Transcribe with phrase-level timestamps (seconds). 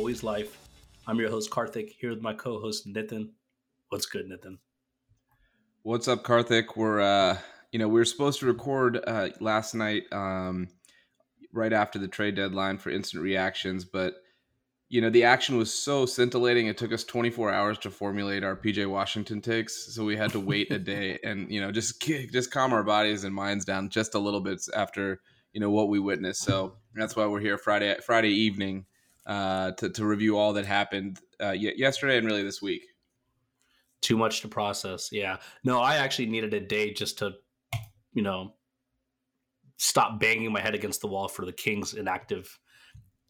[0.00, 0.56] Always Life.
[1.06, 3.32] I'm your host, Karthik, here with my co host, Nitin.
[3.90, 4.56] What's good, Nitin?
[5.82, 6.74] What's up, Karthik?
[6.74, 7.36] We're, uh,
[7.70, 10.68] you know, we were supposed to record uh, last night um,
[11.52, 14.14] right after the trade deadline for instant reactions, but
[14.88, 16.66] you know, the action was so scintillating.
[16.66, 20.40] It took us 24 hours to formulate our PJ Washington takes, so we had to
[20.40, 24.14] wait a day and you know just just calm our bodies and minds down just
[24.14, 25.20] a little bit after
[25.52, 26.40] you know what we witnessed.
[26.40, 28.86] So that's why we're here Friday Friday evening
[29.26, 32.82] uh, to to review all that happened uh, yesterday and really this week.
[34.02, 35.10] Too much to process.
[35.12, 35.36] Yeah.
[35.62, 37.32] No, I actually needed a day just to,
[38.12, 38.54] you know,
[39.76, 42.58] stop banging my head against the wall for the Kings inactive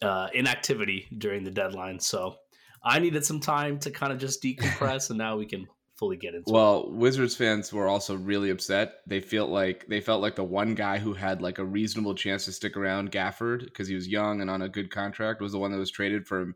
[0.02, 1.98] uh, inactivity during the deadline.
[1.98, 2.36] So
[2.82, 5.66] I needed some time to kind of just decompress, and now we can
[6.00, 6.92] fully get into well, it.
[6.92, 8.94] Wizards fans were also really upset.
[9.06, 12.46] They felt like they felt like the one guy who had like a reasonable chance
[12.46, 15.58] to stick around, Gafford, because he was young and on a good contract, was the
[15.58, 16.54] one that was traded for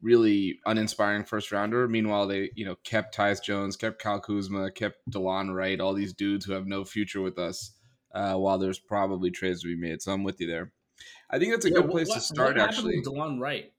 [0.00, 1.88] really uninspiring first rounder.
[1.88, 6.14] Meanwhile, they you know kept Tyus Jones, kept Kyle Kuzma, kept Delon Wright, all these
[6.14, 7.72] dudes who have no future with us.
[8.14, 10.72] Uh, while there's probably trades to be made, so I'm with you there.
[11.28, 12.56] I think that's a yeah, good place what, to start.
[12.56, 13.72] actually, Delon Wright.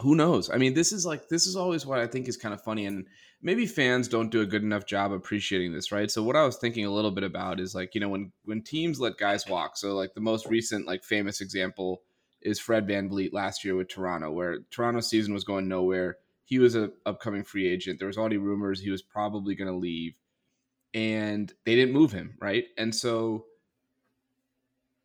[0.00, 0.48] Who knows?
[0.48, 2.86] I mean, this is like this is always what I think is kind of funny,
[2.86, 3.06] and
[3.46, 6.10] maybe fans don't do a good enough job appreciating this, right?
[6.10, 8.60] So what I was thinking a little bit about is like you know when when
[8.60, 9.76] teams let guys walk.
[9.76, 12.02] So like the most recent like famous example
[12.42, 16.16] is Fred Van VanVleet last year with Toronto, where Toronto's season was going nowhere.
[16.44, 17.98] He was a upcoming free agent.
[17.98, 20.18] There was already rumors he was probably going to leave,
[20.92, 22.64] and they didn't move him, right?
[22.76, 23.46] And so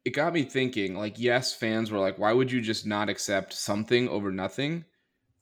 [0.03, 3.53] it got me thinking like yes fans were like why would you just not accept
[3.53, 4.83] something over nothing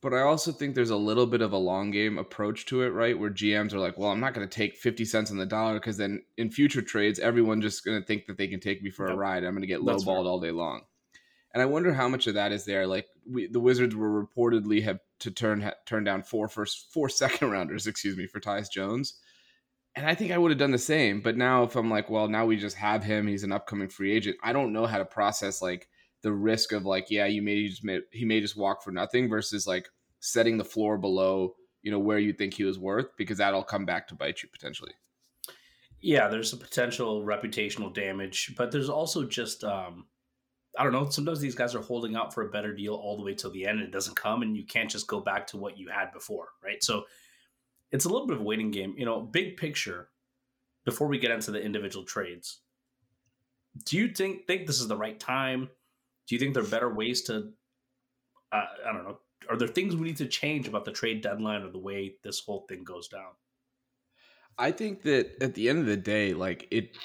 [0.02, 2.90] but i also think there's a little bit of a long game approach to it
[2.90, 5.46] right where gms are like well i'm not going to take 50 cents on the
[5.46, 8.82] dollar because then in future trades everyone just going to think that they can take
[8.82, 9.16] me for yep.
[9.16, 10.82] a ride i'm going to get lowballed all day long
[11.54, 14.84] and i wonder how much of that is there like we, the wizards were reportedly
[14.84, 18.72] have to turn ha, turn down four first four second rounders excuse me for tyus
[18.72, 19.20] jones
[19.96, 21.20] and I think I would have done the same.
[21.20, 24.14] But now, if I'm like, well, now we just have him, he's an upcoming free
[24.14, 24.38] agent.
[24.44, 25.90] I don't know how to process like
[26.22, 29.30] the risk of like, yeah, you may just may, he may just walk for nothing
[29.30, 33.38] versus like setting the floor below, you know, where you think he was worth because
[33.38, 34.92] that'll come back to bite you potentially.
[36.02, 40.06] Yeah, there's a potential reputational damage, but there's also just um
[40.78, 41.10] I don't know.
[41.10, 43.66] Sometimes these guys are holding out for a better deal all the way till the
[43.66, 46.12] end, and it doesn't come, and you can't just go back to what you had
[46.14, 46.82] before, right?
[46.84, 47.06] So
[47.92, 48.94] it's a little bit of a waiting game.
[48.98, 50.10] You know, big picture,
[50.86, 52.60] before we get into the individual trades,
[53.86, 55.70] do you think think this is the right time?
[56.30, 57.52] Do you think there are better ways to?
[58.52, 59.18] Uh, I don't know.
[59.50, 62.40] Are there things we need to change about the trade deadline or the way this
[62.40, 63.32] whole thing goes down?
[64.56, 66.96] I think that at the end of the day, like it,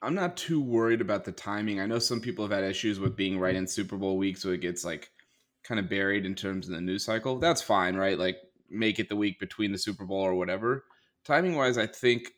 [0.00, 1.78] I'm not too worried about the timing.
[1.78, 4.50] I know some people have had issues with being right in Super Bowl week, so
[4.50, 5.10] it gets like
[5.62, 7.38] kind of buried in terms of the news cycle.
[7.38, 8.18] That's fine, right?
[8.18, 8.38] Like
[8.70, 10.84] make it the week between the Super Bowl or whatever.
[11.22, 12.30] Timing wise, I think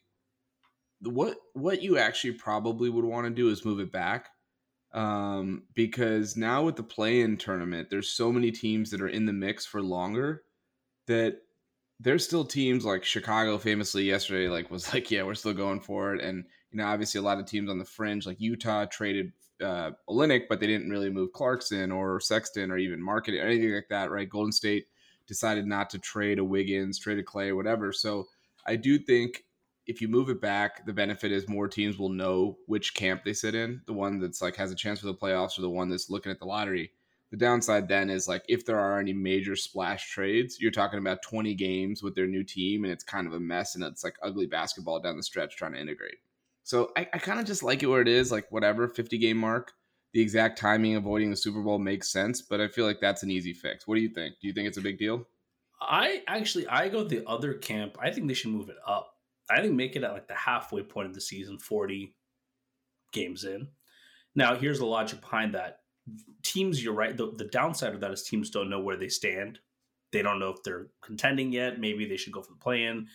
[1.02, 4.30] what what you actually probably would want to do is move it back
[4.92, 9.32] um, because now with the play-in tournament, there's so many teams that are in the
[9.32, 10.42] mix for longer
[11.06, 11.38] that
[11.98, 16.14] there's still teams like Chicago famously yesterday like was like yeah we're still going for
[16.14, 19.32] it and you know obviously a lot of teams on the fringe like Utah traded
[19.62, 23.74] uh Olynyk but they didn't really move Clarkson or Sexton or even Markkanen or anything
[23.74, 24.86] like that right Golden State
[25.30, 27.92] decided not to trade a Wiggins, trade a Klay, or whatever.
[27.92, 28.26] So
[28.66, 29.44] I do think
[29.86, 33.32] if you move it back, the benefit is more teams will know which camp they
[33.32, 33.80] sit in.
[33.86, 36.32] The one that's like has a chance for the playoffs, or the one that's looking
[36.32, 36.92] at the lottery.
[37.30, 41.22] The downside then is like if there are any major splash trades, you're talking about
[41.22, 44.16] 20 games with their new team, and it's kind of a mess, and it's like
[44.22, 46.18] ugly basketball down the stretch trying to integrate.
[46.62, 49.38] So I, I kind of just like it where it is, like whatever 50 game
[49.38, 49.72] mark
[50.12, 53.30] the exact timing avoiding the Super Bowl makes sense, but I feel like that's an
[53.30, 53.86] easy fix.
[53.86, 54.34] What do you think?
[54.40, 55.26] Do you think it's a big deal?
[55.80, 57.96] I actually I go the other camp.
[58.00, 59.14] I think they should move it up.
[59.50, 62.14] I think make it at like the halfway point of the season, 40
[63.12, 63.68] games in.
[64.34, 65.78] Now, here's the logic behind that.
[66.42, 67.16] Teams, you're right.
[67.16, 69.58] The, the downside of that is teams don't know where they stand.
[70.12, 71.80] They don't know if they're contending yet.
[71.80, 73.06] Maybe they should go for the play in.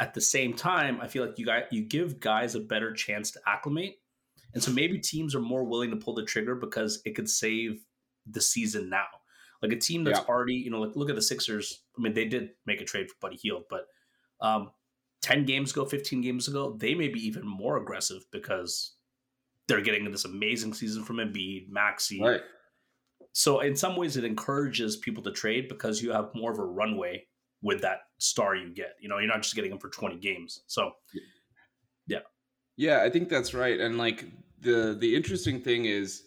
[0.00, 3.30] At the same time, I feel like you guys, you give guys a better chance
[3.32, 3.96] to acclimate
[4.54, 7.84] and so maybe teams are more willing to pull the trigger because it could save
[8.26, 9.06] the season now.
[9.60, 10.26] Like a team that's yeah.
[10.26, 11.82] already, you know, like look at the Sixers.
[11.98, 13.86] I mean, they did make a trade for Buddy Hield, but
[14.40, 14.70] um,
[15.24, 18.96] 10 games ago, 15 games ago, they may be even more aggressive because
[19.66, 22.20] they're getting this amazing season from Embiid, Maxey.
[22.20, 22.42] Right.
[23.32, 26.64] So in some ways, it encourages people to trade because you have more of a
[26.64, 27.24] runway
[27.62, 28.96] with that star you get.
[29.00, 30.60] You know, you're not just getting them for 20 games.
[30.66, 30.92] So,
[32.06, 32.18] yeah.
[32.76, 33.80] Yeah, I think that's right.
[33.80, 34.26] And like
[34.60, 36.24] the the interesting thing is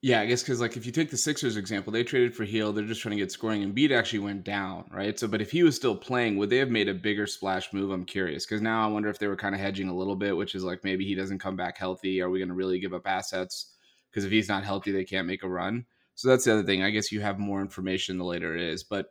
[0.00, 2.76] Yeah, I guess because like if you take the Sixers example, they traded for Hield.
[2.76, 5.18] They're just trying to get scoring, and Embiid actually went down, right?
[5.18, 7.90] So, but if he was still playing, would they have made a bigger splash move?
[7.90, 10.36] I'm curious because now I wonder if they were kind of hedging a little bit,
[10.36, 12.20] which is like maybe he doesn't come back healthy.
[12.20, 13.74] Are we going to really give up assets?
[14.10, 15.84] Because if he's not healthy, they can't make a run.
[16.14, 16.82] So that's the other thing.
[16.82, 18.84] I guess you have more information the later it is.
[18.84, 19.06] But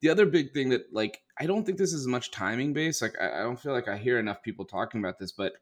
[0.00, 3.02] the other big thing that like I don't think this is much timing based.
[3.02, 5.52] Like I, I don't feel like I hear enough people talking about this, but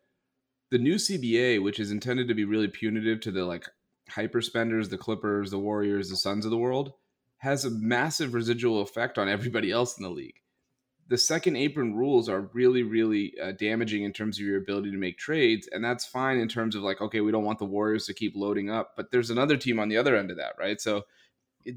[0.71, 3.67] the new CBA, which is intended to be really punitive to the like
[4.11, 6.93] hyperspenders, the Clippers, the Warriors, the Suns of the world,
[7.39, 10.37] has a massive residual effect on everybody else in the league.
[11.09, 14.97] The second apron rules are really, really uh, damaging in terms of your ability to
[14.97, 15.69] make trades.
[15.73, 18.37] And that's fine in terms of like, okay, we don't want the Warriors to keep
[18.37, 20.81] loading up, but there's another team on the other end of that, right?
[20.81, 21.03] So
[21.65, 21.77] it,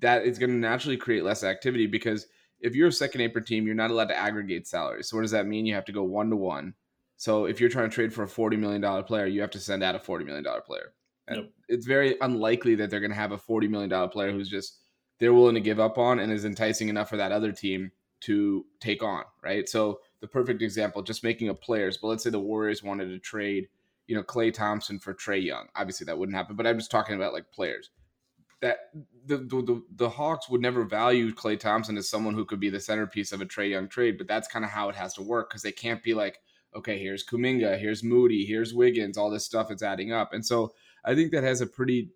[0.00, 2.26] that is going to naturally create less activity because
[2.58, 5.08] if you're a second apron team, you're not allowed to aggregate salaries.
[5.08, 5.64] So what does that mean?
[5.64, 6.74] You have to go one to one.
[7.16, 9.84] So if you're trying to trade for a $40 million player, you have to send
[9.84, 10.92] out a $40 million player.
[11.32, 11.50] Uh, yep.
[11.68, 14.78] It's very unlikely that they're going to have a $40 million player who's just
[15.18, 17.92] they're willing to give up on and is enticing enough for that other team
[18.22, 19.68] to take on, right?
[19.68, 21.98] So the perfect example, just making up players.
[21.98, 23.68] But let's say the Warriors wanted to trade,
[24.06, 25.68] you know, Klay Thompson for Trae Young.
[25.76, 26.56] Obviously, that wouldn't happen.
[26.56, 27.90] But I'm just talking about like players.
[28.60, 28.90] That
[29.26, 32.70] the the, the, the Hawks would never value Klay Thompson as someone who could be
[32.70, 34.18] the centerpiece of a Trae Young trade.
[34.18, 36.38] But that's kind of how it has to work because they can't be like,
[36.74, 39.70] okay, here's Kuminga, here's Moody, here's Wiggins, all this stuff.
[39.70, 40.72] It's adding up, and so
[41.04, 42.10] I think that has a pretty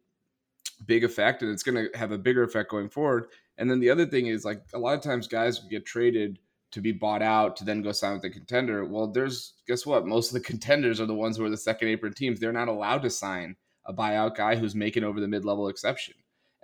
[0.85, 3.29] big effect and it's going to have a bigger effect going forward.
[3.59, 6.39] And then the other thing is like a lot of times guys get traded
[6.73, 8.85] to be bought out to then go sign with the contender.
[8.85, 10.07] Well, there's guess what?
[10.07, 12.39] Most of the contenders are the ones who are the second apron teams.
[12.39, 13.57] They're not allowed to sign
[13.87, 16.15] a buyout guy who's making over the mid-level exception.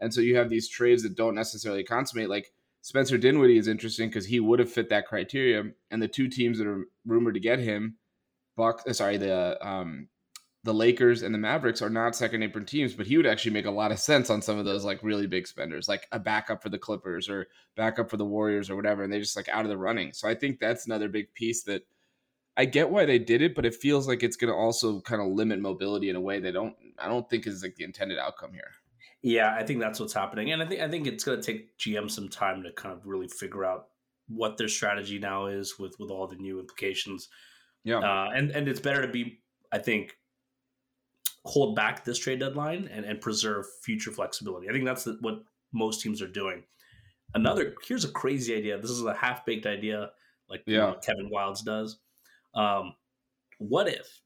[0.01, 2.29] And so you have these trades that don't necessarily consummate.
[2.29, 2.53] Like
[2.83, 5.71] Spencer Dinwiddie is interesting because he would have fit that criteria.
[5.91, 7.97] And the two teams that are rumored to get him,
[8.57, 10.09] Buck, uh, sorry, the um,
[10.65, 13.67] the Lakers and the Mavericks are not second apron teams, but he would actually make
[13.67, 16.63] a lot of sense on some of those like really big spenders, like a backup
[16.63, 19.65] for the Clippers or backup for the Warriors or whatever, and they just like out
[19.65, 20.13] of the running.
[20.13, 21.83] So I think that's another big piece that
[22.57, 25.21] I get why they did it, but it feels like it's going to also kind
[25.21, 26.77] of limit mobility in a way they don't.
[26.99, 28.71] I don't think is like the intended outcome here.
[29.23, 31.77] Yeah, I think that's what's happening, and I think I think it's going to take
[31.79, 33.89] GM some time to kind of really figure out
[34.29, 37.29] what their strategy now is with with all the new implications.
[37.85, 39.41] Yeah, uh, and and it's better to be,
[39.73, 40.17] I think,
[41.45, 44.69] hold back this trade deadline and, and preserve future flexibility.
[44.69, 45.43] I think that's the, what
[45.73, 46.63] most teams are doing.
[47.35, 48.79] Another here's a crazy idea.
[48.79, 50.11] This is a half baked idea,
[50.49, 50.73] like yeah.
[50.73, 51.99] you know, Kevin Wildes does.
[52.55, 52.95] Um,
[53.59, 54.21] what if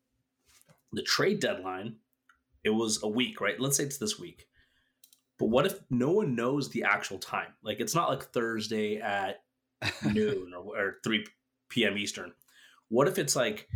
[0.93, 1.97] the trade deadline
[2.67, 3.59] it was a week, right?
[3.61, 4.49] Let's say it's this week.
[5.39, 7.53] But what if no one knows the actual time?
[7.63, 9.43] Like it's not like Thursday at
[10.13, 11.25] noon or, or 3
[11.69, 11.97] p.m.
[11.97, 12.33] Eastern.
[12.89, 13.69] What if it's like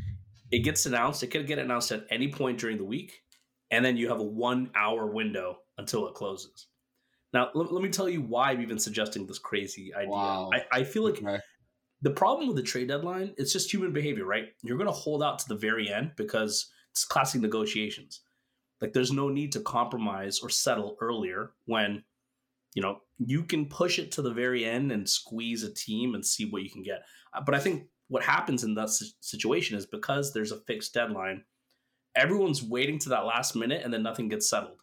[0.51, 1.23] it gets announced?
[1.23, 3.23] It could get announced at any point during the week,
[3.71, 6.67] and then you have a one hour window until it closes.
[7.33, 10.11] Now, let, let me tell you why I'm even suggesting this crazy idea.
[10.11, 10.51] Wow.
[10.53, 11.39] I, I feel like okay.
[12.03, 14.47] the problem with the trade deadline, it's just human behavior, right?
[14.63, 18.21] You're going to hold out to the very end because it's classic negotiations.
[18.81, 22.03] Like, there's no need to compromise or settle earlier when,
[22.75, 26.27] you know, you can push it to the very end and squeeze a team and
[26.27, 27.03] see what you can get.
[27.33, 31.45] Uh, but I think what happens in that situation is because there's a fixed deadline–
[32.17, 34.79] everyone's waiting to that last minute and then nothing gets settled.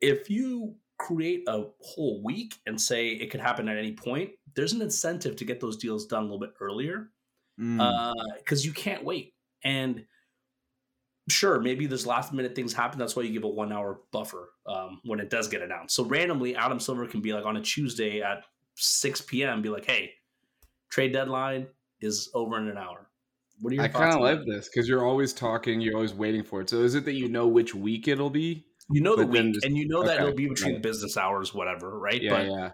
[0.00, 4.72] If you create a whole week and say it could happen at any point, there's
[4.72, 7.10] an incentive to get those deals done a little bit earlier
[7.56, 8.50] because mm.
[8.50, 9.34] uh, you can't wait.
[9.64, 10.04] And
[11.28, 12.98] sure, maybe there's last minute things happen.
[12.98, 15.94] That's why you give a one hour buffer um, when it does get announced.
[15.94, 18.44] So randomly, Adam Silver can be like on a Tuesday at
[18.76, 19.62] 6 p.m.
[19.62, 20.12] be like, hey,
[20.90, 21.66] trade deadline
[22.00, 23.08] is over in an hour.
[23.62, 26.42] What are your I kind of like this because you're always talking, you're always waiting
[26.42, 26.68] for it.
[26.68, 28.66] So is it that you know which week it'll be?
[28.90, 30.82] You know the week, just, and you know okay, that it'll be between right.
[30.82, 32.20] business hours, whatever, right?
[32.20, 32.70] Yeah, but, yeah,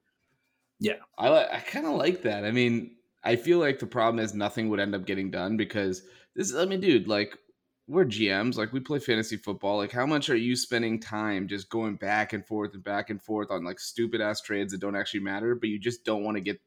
[0.80, 0.92] yeah.
[1.18, 1.52] I like.
[1.52, 2.47] I kind of like that.
[2.47, 6.02] I mean, I feel like the problem is nothing would end up getting done because
[6.35, 6.54] this.
[6.54, 7.37] I mean, dude, like
[7.87, 9.76] we're GMs, like we play fantasy football.
[9.76, 13.23] Like, how much are you spending time just going back and forth and back and
[13.23, 16.38] forth on like stupid ass trades that don't actually matter, but you just don't want
[16.38, 16.59] to get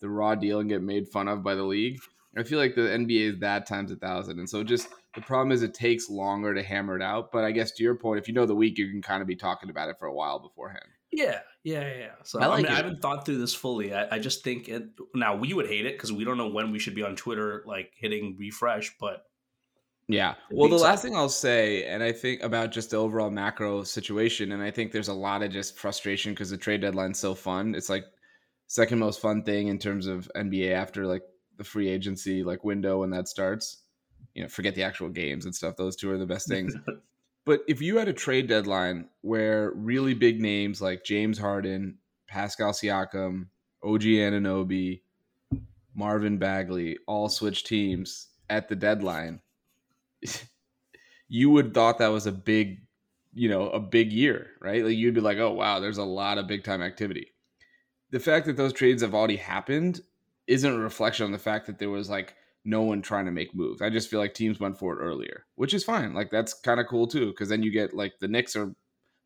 [0.00, 2.00] the raw deal and get made fun of by the league?
[2.36, 4.38] I feel like the NBA is that times a thousand.
[4.38, 7.32] And so just the problem is it takes longer to hammer it out.
[7.32, 9.28] But I guess to your point, if you know the week, you can kind of
[9.28, 10.84] be talking about it for a while beforehand.
[11.10, 12.10] Yeah, yeah, yeah.
[12.24, 13.94] So I, like I, mean, I haven't thought through this fully.
[13.94, 16.70] I, I just think it, now we would hate it because we don't know when
[16.70, 18.94] we should be on Twitter, like hitting refresh.
[19.00, 19.24] But
[20.06, 23.84] yeah, well, the last thing I'll say, and I think about just the overall macro
[23.84, 27.34] situation, and I think there's a lot of just frustration because the trade deadline's so
[27.34, 27.74] fun.
[27.74, 28.04] It's like
[28.66, 31.22] second most fun thing in terms of NBA after like
[31.58, 33.82] the free agency like window when that starts.
[34.34, 35.76] You know, forget the actual games and stuff.
[35.76, 36.74] Those two are the best things.
[37.48, 41.96] But if you had a trade deadline where really big names like James Harden,
[42.26, 43.46] Pascal Siakam,
[43.82, 45.00] OG Anunoby,
[45.94, 49.40] Marvin Bagley all switch teams at the deadline,
[51.28, 52.82] you would thought that was a big,
[53.32, 54.84] you know, a big year, right?
[54.84, 57.28] Like you'd be like, oh wow, there's a lot of big time activity.
[58.10, 60.02] The fact that those trades have already happened
[60.48, 63.54] isn't a reflection on the fact that there was like no one trying to make
[63.54, 63.80] moves.
[63.80, 66.14] I just feel like teams went for it earlier, which is fine.
[66.14, 68.74] Like that's kind of cool too, because then you get like the Knicks are.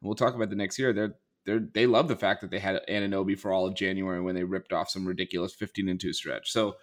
[0.03, 0.93] We'll talk about the next year.
[0.93, 1.15] They're
[1.47, 4.45] they're they love the fact that they had Anunoby for all of January when they
[4.45, 6.51] ripped off some ridiculous 15 and 2 stretch.
[6.51, 6.75] So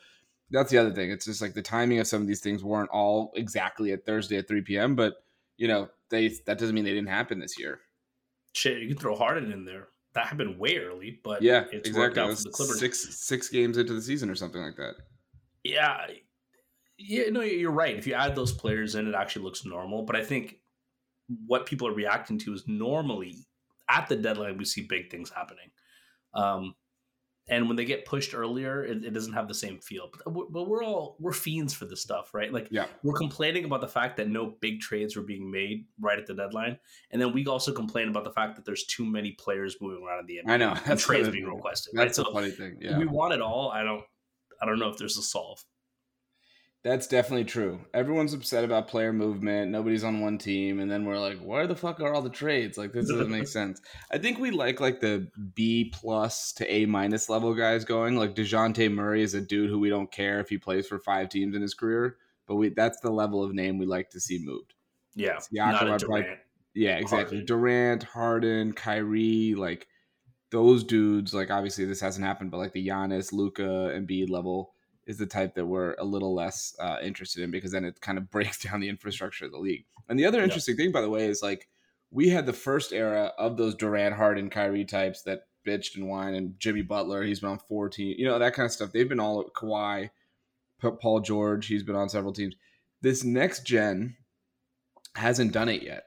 [0.49, 1.11] that's the other thing.
[1.11, 4.37] It's just like the timing of some of these things weren't all exactly at Thursday
[4.37, 4.95] at 3 p.m.
[4.95, 5.15] But
[5.57, 7.81] you know, they that doesn't mean they didn't happen this year.
[8.53, 9.89] Shit, you can throw Harden in there.
[10.13, 11.99] That happened way early, but yeah, it's exactly.
[11.99, 12.79] worked out for the Clippers.
[12.79, 14.95] Six six games into the season or something like that.
[15.63, 16.07] Yeah,
[16.97, 17.95] yeah, no, you're right.
[17.95, 20.03] If you add those players in, it actually looks normal.
[20.03, 20.57] But I think
[21.45, 23.35] what people are reacting to is normally
[23.89, 25.69] at the deadline we see big things happening.
[26.33, 26.75] Um,
[27.49, 30.09] and when they get pushed earlier, it, it doesn't have the same feel.
[30.11, 32.53] But, uh, but, we're all we're fiends for this stuff, right?
[32.53, 32.85] Like, yeah.
[33.03, 36.33] we're complaining about the fact that no big trades were being made right at the
[36.33, 36.77] deadline,
[37.11, 40.19] and then we also complain about the fact that there's too many players moving around
[40.19, 40.53] in the NBA.
[40.53, 41.93] I know that's trades being requested.
[41.95, 42.25] That's right?
[42.27, 42.77] so funny thing.
[42.79, 43.71] Yeah, we want it all.
[43.71, 44.03] I don't.
[44.61, 45.63] I don't know if there's a solve.
[46.81, 47.81] That's definitely true.
[47.93, 49.69] Everyone's upset about player movement.
[49.69, 52.77] Nobody's on one team, and then we're like, "Where the fuck are all the trades?
[52.77, 56.85] Like, this doesn't make sense." I think we like like the B plus to A
[56.85, 58.15] minus level guys going.
[58.15, 61.27] Like Dejounte Murray is a dude who we don't care if he plays for five
[61.27, 62.15] teams in his career,
[62.47, 64.73] but we that's the level of name we like to see moved.
[65.15, 66.39] Yeah, Siakam, Durant,
[66.75, 67.39] yeah, exactly.
[67.39, 67.45] Harden.
[67.45, 69.87] Durant, Harden, Kyrie, like
[70.49, 71.33] those dudes.
[71.33, 74.75] Like obviously this hasn't happened, but like the Giannis, Luka, and B level
[75.09, 78.19] is the type that we're a little less uh, interested in because then it kind
[78.19, 79.83] of breaks down the infrastructure of the league.
[80.07, 80.85] And the other interesting yeah.
[80.85, 81.67] thing, by the way, is like
[82.11, 86.35] we had the first era of those Durant, Harden, Kyrie types that bitched and whined,
[86.35, 88.91] and Jimmy Butler, he's been on 14, you know, that kind of stuff.
[88.91, 90.11] They've been all Kawhi,
[90.79, 92.55] Paul George, he's been on several teams.
[93.01, 94.15] This next gen
[95.15, 96.03] hasn't done it yet.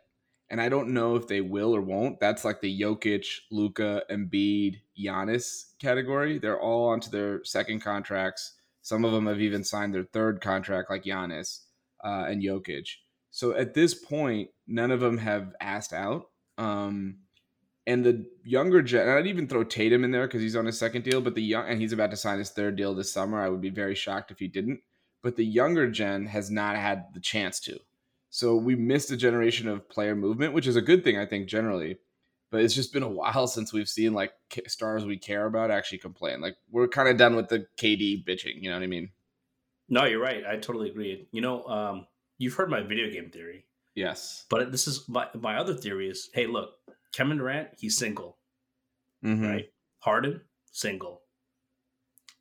[0.48, 2.20] And I don't know if they will or won't.
[2.20, 6.38] That's like the Jokic, Luka, Embiid, Giannis category.
[6.38, 10.90] They're all onto their second contracts some of them have even signed their third contract,
[10.90, 11.60] like Giannis
[12.04, 12.88] uh, and Jokic.
[13.30, 16.28] So at this point, none of them have asked out.
[16.58, 17.18] Um,
[17.86, 21.02] and the younger gen, I'd even throw Tatum in there because he's on his second
[21.04, 23.40] deal, but the young and he's about to sign his third deal this summer.
[23.40, 24.80] I would be very shocked if he didn't.
[25.22, 27.78] But the younger gen has not had the chance to.
[28.30, 31.48] So we missed a generation of player movement, which is a good thing, I think,
[31.48, 31.98] generally
[32.52, 34.32] but it's just been a while since we've seen like
[34.68, 36.40] stars we care about actually complain.
[36.40, 38.62] Like we're kind of done with the KD bitching.
[38.62, 39.10] You know what I mean?
[39.88, 40.44] No, you're right.
[40.46, 41.26] I totally agree.
[41.32, 42.06] You know, um,
[42.38, 43.64] you've heard my video game theory.
[43.94, 46.70] Yes, but this is my my other theory is: Hey, look,
[47.12, 48.38] Kevin Durant, he's single,
[49.24, 49.44] mm-hmm.
[49.44, 49.64] right?
[49.98, 50.40] Harden,
[50.70, 51.22] single.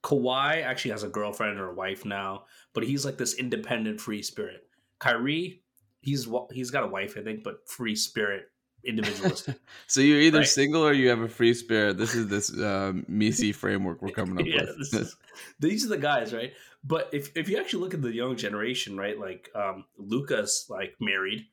[0.02, 4.24] Kawhi actually has a girlfriend or a wife now, but he's like this independent, free
[4.24, 4.64] spirit.
[5.00, 5.62] Kyrie,
[6.00, 8.46] he's he's got a wife, I think, but free spirit
[8.84, 9.60] individualistic.
[9.88, 10.48] so you're either right?
[10.48, 11.98] single or you have a free spirit.
[11.98, 14.94] This is this um, Misi framework we're coming up yeah, with.
[14.94, 15.16] Is,
[15.60, 16.54] these are the guys, right?
[16.84, 20.96] But if if you actually look at the young generation, right, like um, Luka's like
[21.00, 21.46] married.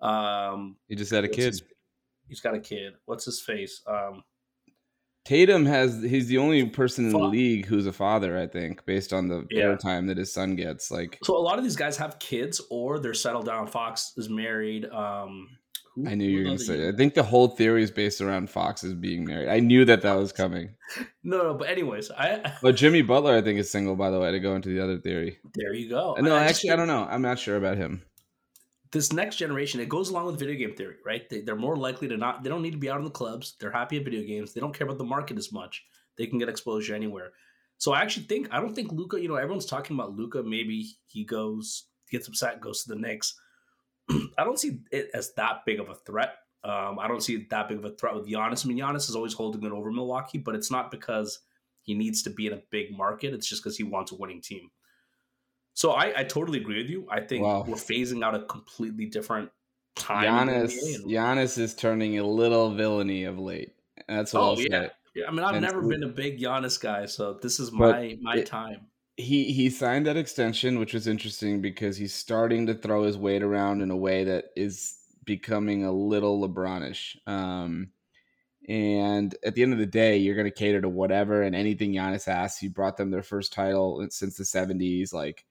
[0.00, 1.46] Um, he just had a kid.
[1.52, 1.62] His,
[2.28, 2.94] he's got a kid.
[3.04, 3.82] What's his face?
[3.86, 4.24] Um,
[5.24, 9.12] Tatum has he's the only person in the league who's a father, I think, based
[9.12, 9.64] on the yeah.
[9.64, 10.90] airtime that his son gets.
[10.90, 13.68] Like so a lot of these guys have kids or they're settled down.
[13.68, 14.86] Fox is married.
[14.86, 15.48] Um
[15.94, 16.78] who, I knew you were going to say.
[16.78, 16.94] It.
[16.94, 19.48] I think the whole theory is based around Foxes being married.
[19.48, 20.74] I knew that that was coming.
[21.22, 22.52] no, no, but anyways, I.
[22.62, 23.96] But Jimmy Butler, I think, is single.
[23.96, 25.38] By the way, to go into the other theory.
[25.54, 26.16] There you go.
[26.18, 27.06] No, I actually, I don't know.
[27.08, 28.02] I'm not sure about him.
[28.90, 31.28] This next generation, it goes along with video game theory, right?
[31.28, 32.42] They, they're more likely to not.
[32.42, 33.56] They don't need to be out in the clubs.
[33.58, 34.52] They're happy at video games.
[34.52, 35.84] They don't care about the market as much.
[36.16, 37.32] They can get exposure anywhere.
[37.78, 39.20] So I actually think I don't think Luka.
[39.20, 40.42] You know, everyone's talking about Luka.
[40.42, 43.34] Maybe he goes, gets upset, goes to the Knicks.
[44.38, 47.50] I don't see it as that big of a threat um, I don't see it
[47.50, 48.64] that big of a threat with Giannis.
[48.64, 51.40] I mean, Giannis is always holding it over Milwaukee, but it's not because
[51.82, 53.34] he needs to be in a big market.
[53.34, 54.70] It's just because he wants a winning team.
[55.74, 57.08] So I, I totally agree with you.
[57.10, 57.64] I think wow.
[57.66, 59.50] we're phasing out a completely different
[59.96, 60.48] time.
[60.48, 63.72] Giannis, Giannis is turning a little villainy of late.
[64.06, 64.66] That's what oh, I'll yeah.
[64.68, 64.90] say.
[65.14, 68.16] Yeah, I mean, I've and never been a big Giannis guy, so this is my
[68.22, 68.86] my it, time.
[69.16, 73.42] He he signed that extension, which was interesting because he's starting to throw his weight
[73.42, 77.16] around in a way that is becoming a little LeBronish.
[77.26, 77.90] Um,
[78.68, 81.92] and at the end of the day, you're going to cater to whatever and anything
[81.92, 82.60] Giannis asks.
[82.60, 85.12] He brought them their first title since the 70s.
[85.12, 85.44] Like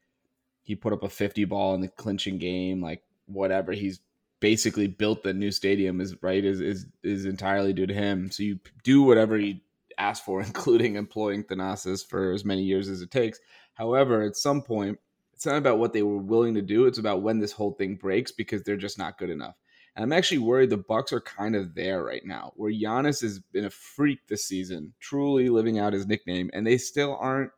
[0.63, 2.81] he put up a 50 ball in the clinching game.
[2.81, 3.73] Like whatever.
[3.73, 3.99] He's
[4.39, 8.31] basically built the new stadium is right is is is entirely due to him.
[8.31, 9.61] So you do whatever he
[10.09, 13.39] asked for, including employing Thanasis for as many years as it takes.
[13.73, 14.99] However, at some point,
[15.33, 17.95] it's not about what they were willing to do; it's about when this whole thing
[17.95, 19.55] breaks because they're just not good enough.
[19.95, 23.39] And I'm actually worried the Bucks are kind of there right now, where Giannis has
[23.39, 27.51] been a freak this season, truly living out his nickname, and they still aren't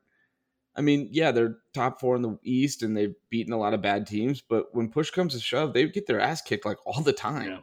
[0.75, 3.81] I mean, yeah, they're top four in the East and they've beaten a lot of
[3.81, 7.01] bad teams, but when push comes to shove, they get their ass kicked like all
[7.01, 7.47] the time.
[7.49, 7.59] Yeah.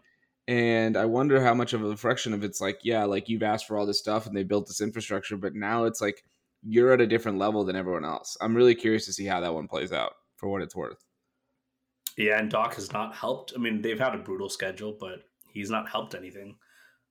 [0.48, 3.66] And I wonder how much of a fraction of it's like, yeah, like you've asked
[3.66, 6.24] for all this stuff and they built this infrastructure, but now it's like
[6.62, 8.36] you're at a different level than everyone else.
[8.40, 11.04] I'm really curious to see how that one plays out for what it's worth.
[12.16, 13.52] Yeah, and Doc has not helped.
[13.56, 16.56] I mean, they've had a brutal schedule, but he's not helped anything.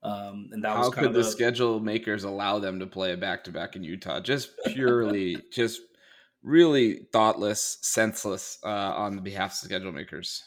[0.04, 3.18] Um, and that was How could the, the schedule makers allow them to play a
[3.18, 4.20] back to back in Utah?
[4.20, 5.82] Just purely, just
[6.44, 10.44] really thoughtless, senseless uh, on the behalf of schedule makers.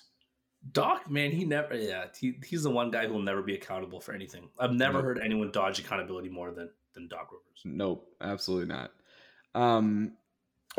[0.70, 4.00] Doc, man, he never, yeah, he, he's the one guy who will never be accountable
[4.00, 4.48] for anything.
[4.58, 5.04] I've never nope.
[5.04, 7.62] heard anyone dodge accountability more than than Doc Rivers.
[7.64, 8.92] Nope, absolutely not.
[9.54, 10.12] Um,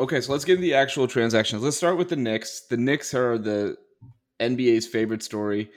[0.00, 1.62] okay, so let's get into the actual transactions.
[1.62, 2.62] Let's start with the Knicks.
[2.62, 3.76] The Knicks are the
[4.40, 5.70] NBA's favorite story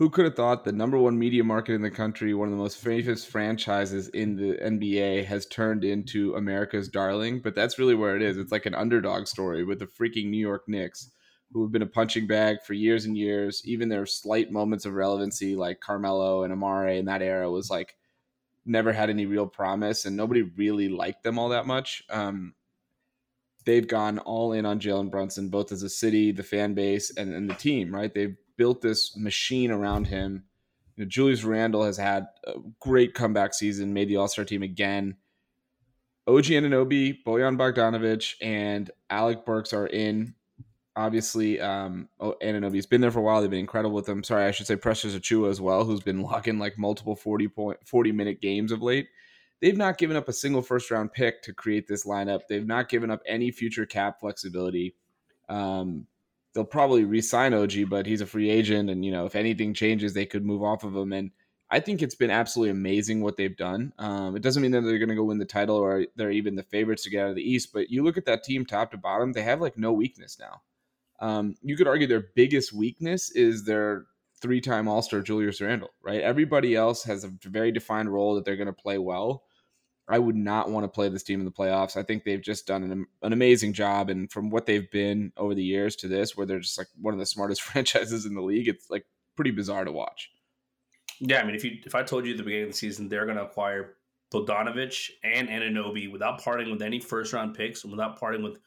[0.00, 2.62] who could have thought the number one media market in the country, one of the
[2.62, 7.40] most famous franchises in the NBA, has turned into America's darling?
[7.42, 8.38] But that's really where it is.
[8.38, 11.10] It's like an underdog story with the freaking New York Knicks,
[11.52, 13.62] who have been a punching bag for years and years.
[13.64, 17.96] Even their slight moments of relevancy, like Carmelo and Amar'e in that era, was like
[18.64, 22.02] never had any real promise, and nobody really liked them all that much.
[22.10, 22.54] Um,
[23.64, 27.34] they've gone all in on Jalen Brunson, both as a city, the fan base, and,
[27.34, 27.94] and the team.
[27.94, 28.12] Right?
[28.12, 30.44] They've built this machine around him.
[30.96, 34.62] You know, Julius Randle has had a great comeback season, made the All Star team
[34.62, 35.16] again.
[36.26, 40.34] OG Anunoby, Bojan Bogdanovic, and Alec Burks are in.
[40.96, 43.40] Obviously, um, oh, Anunoby's been there for a while.
[43.40, 44.24] They've been incredible with them.
[44.24, 47.78] Sorry, I should say Precious Achiuwa as well, who's been locking like multiple 40 point
[47.86, 49.08] 40 minute games of late.
[49.60, 52.40] They've not given up a single first round pick to create this lineup.
[52.48, 54.94] They've not given up any future cap flexibility.
[55.48, 56.06] Um,
[56.54, 60.12] they'll probably re-sign OG, but he's a free agent, and you know if anything changes,
[60.12, 61.12] they could move off of him.
[61.12, 61.30] And
[61.70, 63.92] I think it's been absolutely amazing what they've done.
[63.98, 66.56] Um, it doesn't mean that they're going to go win the title or they're even
[66.56, 68.90] the favorites to get out of the East, but you look at that team top
[68.90, 70.62] to bottom, they have like no weakness now.
[71.20, 74.06] Um, you could argue their biggest weakness is their
[74.40, 76.20] three-time All-Star Julius Randle, right?
[76.22, 79.44] Everybody else has a very defined role that they're going to play well.
[80.08, 81.96] I would not want to play this team in the playoffs.
[81.96, 84.10] I think they've just done an, an amazing job.
[84.10, 87.14] And from what they've been over the years to this, where they're just like one
[87.14, 89.04] of the smartest franchises in the league, it's like
[89.36, 90.30] pretty bizarre to watch.
[91.20, 93.08] Yeah, I mean, if you if I told you at the beginning of the season
[93.08, 93.94] they're going to acquire
[94.32, 98.58] Bogdanovic and Anunoby without parting with any first round picks and without parting with,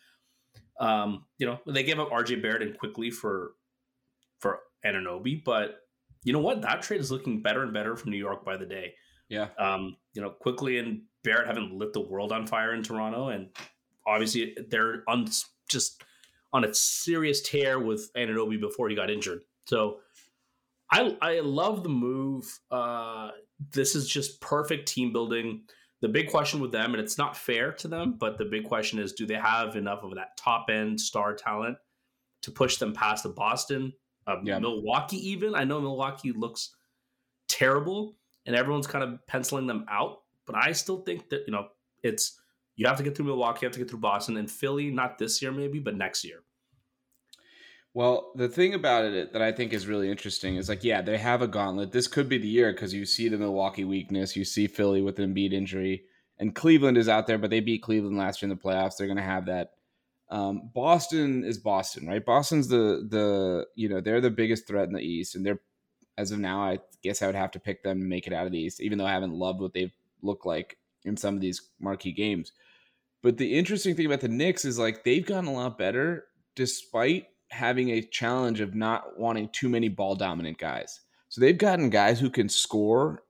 [0.80, 3.52] um, you know, they gave up RJ Barrett and Quickley for
[4.40, 5.80] for Anunoby, but
[6.24, 6.62] you know what?
[6.62, 8.94] That trade is looking better and better for New York by the day.
[9.30, 9.48] Yeah.
[9.58, 13.50] Um, you know, Quickley and Barrett haven't lit the world on fire in Toronto, and
[14.06, 15.28] obviously they're on
[15.70, 16.04] just
[16.52, 19.42] on a serious tear with Anunoby before he got injured.
[19.66, 20.00] So
[20.92, 22.46] I I love the move.
[22.70, 23.32] Uh,
[23.72, 25.64] this is just perfect team building.
[26.04, 29.00] The big question with them, and it's not fair to them, but the big question
[29.00, 31.78] is, do they have enough of that top end star talent
[32.44, 33.94] to push them past the Boston,
[34.28, 34.60] uh, yeah.
[34.60, 35.30] Milwaukee?
[35.30, 36.76] Even I know Milwaukee looks
[37.48, 41.68] terrible, and everyone's kind of penciling them out but I still think that, you know,
[42.02, 42.40] it's
[42.76, 45.18] you have to get through Milwaukee, you have to get through Boston and Philly, not
[45.18, 46.44] this year maybe, but next year.
[47.96, 51.18] Well, the thing about it that I think is really interesting is like, yeah, they
[51.18, 51.92] have a gauntlet.
[51.92, 55.20] This could be the year because you see the Milwaukee weakness, you see Philly with
[55.20, 56.06] an Embiid injury,
[56.40, 58.98] and Cleveland is out there, but they beat Cleveland last year in the playoffs.
[58.98, 59.74] They're going to have that.
[60.30, 62.26] Um, Boston is Boston, right?
[62.26, 65.60] Boston's the the you know they're the biggest threat in the East, and they're
[66.18, 68.52] as of now, I guess I would have to pick them make it out of
[68.52, 71.70] the East, even though I haven't loved what they've looked like in some of these
[71.80, 72.52] marquee games.
[73.22, 76.26] But the interesting thing about the Knicks is like they've gotten a lot better
[76.56, 81.02] despite having a challenge of not wanting too many ball dominant guys.
[81.30, 83.24] So they've gotten guys who can score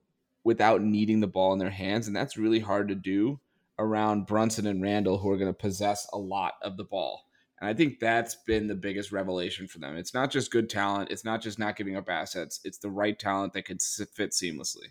[0.44, 3.40] without needing the ball in their hands, and that's really hard to do
[3.80, 7.26] around Brunson and Randle, who are going to possess a lot of the ball.
[7.60, 9.96] And I think that's been the biggest revelation for them.
[9.96, 13.18] It's not just good talent, it's not just not giving up assets, it's the right
[13.18, 14.88] talent that can fit seamlessly.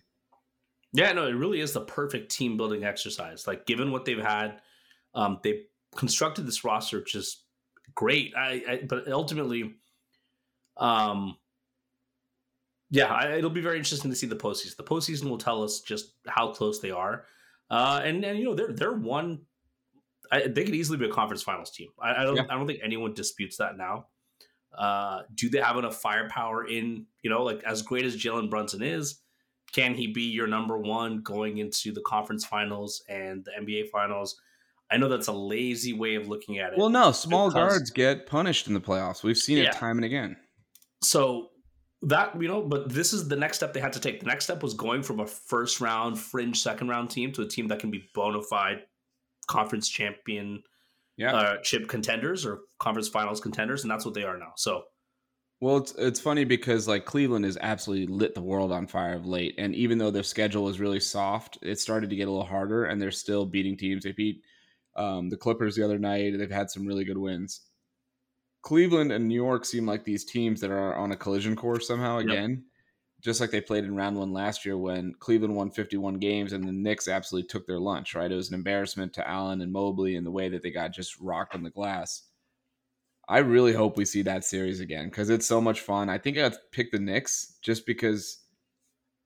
[0.94, 3.46] Yeah, no, it really is the perfect team building exercise.
[3.46, 4.60] Like, given what they've had,
[5.14, 5.64] um, they
[5.96, 7.44] constructed this roster just
[7.94, 8.34] great.
[8.36, 9.74] I, I but ultimately,
[10.76, 11.36] um,
[12.90, 14.76] yeah, I, it'll be very interesting to see the postseason.
[14.76, 17.24] The postseason will tell us just how close they are,
[17.70, 19.42] uh, and and you know they're they're one.
[20.30, 21.88] I, they could easily be a conference finals team.
[22.00, 22.44] I, I don't yeah.
[22.48, 24.06] I don't think anyone disputes that now.
[24.76, 28.82] Uh, do they have enough firepower in, you know, like as great as Jalen Brunson
[28.82, 29.20] is,
[29.72, 34.40] can he be your number one going into the conference finals and the NBA finals?
[34.92, 36.78] I know that's a lazy way of looking at it.
[36.78, 39.22] Well, no, small guards get punished in the playoffs.
[39.22, 39.70] We've seen it yeah.
[39.70, 40.36] time and again.
[41.02, 41.48] So
[42.02, 44.20] that you know, but this is the next step they had to take.
[44.20, 47.48] The next step was going from a first round fringe second round team to a
[47.48, 48.82] team that can be bona fide
[49.48, 50.62] conference champion
[51.16, 51.34] yeah.
[51.34, 54.52] uh, chip contenders or conference finals contenders, and that's what they are now.
[54.56, 54.82] So,
[55.60, 59.24] well, it's it's funny because like Cleveland has absolutely lit the world on fire of
[59.24, 62.44] late, and even though their schedule is really soft, it started to get a little
[62.44, 64.04] harder, and they're still beating teams.
[64.04, 64.42] They beat
[64.96, 66.36] um, the Clippers the other night.
[66.36, 67.60] They've had some really good wins.
[68.62, 72.18] Cleveland and New York seem like these teams that are on a collision course somehow
[72.18, 72.50] again.
[72.50, 72.60] Yep
[73.22, 76.66] just like they played in round one last year when Cleveland won 51 games and
[76.66, 78.30] the Knicks absolutely took their lunch, right?
[78.30, 81.18] It was an embarrassment to Allen and Mobley in the way that they got just
[81.20, 82.24] rocked on the glass.
[83.28, 86.10] I really hope we see that series again because it's so much fun.
[86.10, 88.40] I think I'd pick the Knicks just because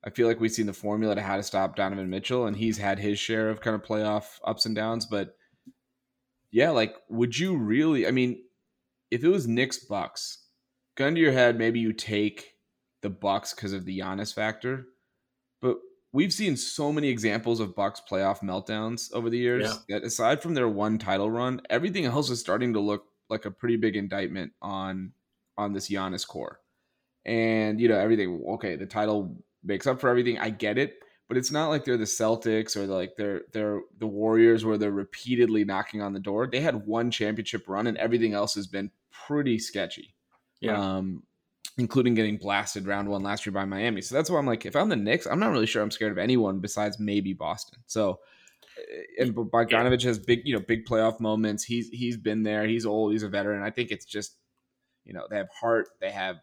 [0.05, 2.77] I feel like we've seen the formula to how to stop Donovan Mitchell and he's
[2.77, 5.07] had his share of kind of playoff ups and downs.
[5.07, 5.37] But
[6.51, 8.07] yeah, like, would you really?
[8.07, 8.43] I mean,
[9.11, 10.47] if it was Knicks Bucks,
[10.97, 12.55] gun to your head, maybe you take
[13.03, 14.87] the Bucks because of the Giannis factor.
[15.61, 15.77] But
[16.13, 19.99] we've seen so many examples of Bucks playoff meltdowns over the years yeah.
[19.99, 23.51] that aside from their one title run, everything else is starting to look like a
[23.51, 25.13] pretty big indictment on
[25.59, 26.61] on this Giannis core.
[27.25, 30.39] And you know, everything okay, the title makes up for everything.
[30.39, 30.95] I get it,
[31.29, 34.91] but it's not like they're the Celtics or like they're they're the Warriors where they're
[34.91, 36.47] repeatedly knocking on the door.
[36.47, 40.15] They had one championship run and everything else has been pretty sketchy.
[40.61, 40.81] Yeah.
[40.81, 41.25] Um,
[41.79, 44.01] including getting blasted round one last year by Miami.
[44.01, 46.13] So that's why I'm like, if I'm the Knicks, I'm not really sure I'm scared
[46.13, 47.81] of anyone besides maybe Boston.
[47.87, 48.21] So,
[48.79, 51.65] eh, and Bogdanovic has big, you know, big playoff moments.
[51.65, 52.67] He's he's been there.
[52.67, 53.13] He's old.
[53.13, 53.63] He's a veteran.
[53.63, 54.37] I think it's just,
[55.05, 55.89] you know, they have Hart.
[56.01, 56.37] They have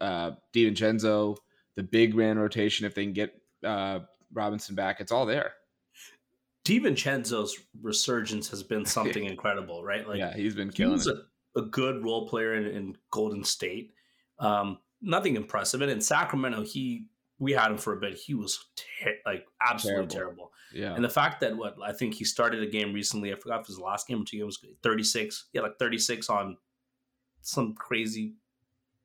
[0.00, 1.36] uh DiVincenzo,
[1.74, 2.86] the big man rotation.
[2.86, 4.00] If they can get uh
[4.32, 5.52] Robinson back, it's all there.
[6.64, 10.06] DiVincenzo's resurgence has been something incredible, right?
[10.06, 11.16] Like, yeah, he's been killing he it.
[11.56, 13.92] A, a good role player in, in Golden State
[14.38, 15.82] um, nothing impressive.
[15.82, 17.06] And in Sacramento, he
[17.38, 18.14] we had him for a bit.
[18.14, 20.16] He was ter- like absolutely terrible.
[20.16, 20.52] terrible.
[20.72, 20.94] Yeah.
[20.94, 23.66] And the fact that what I think he started a game recently, I forgot if
[23.66, 25.48] it was the last game or two games, 36.
[25.52, 26.56] Yeah, like 36 on
[27.42, 28.34] some crazy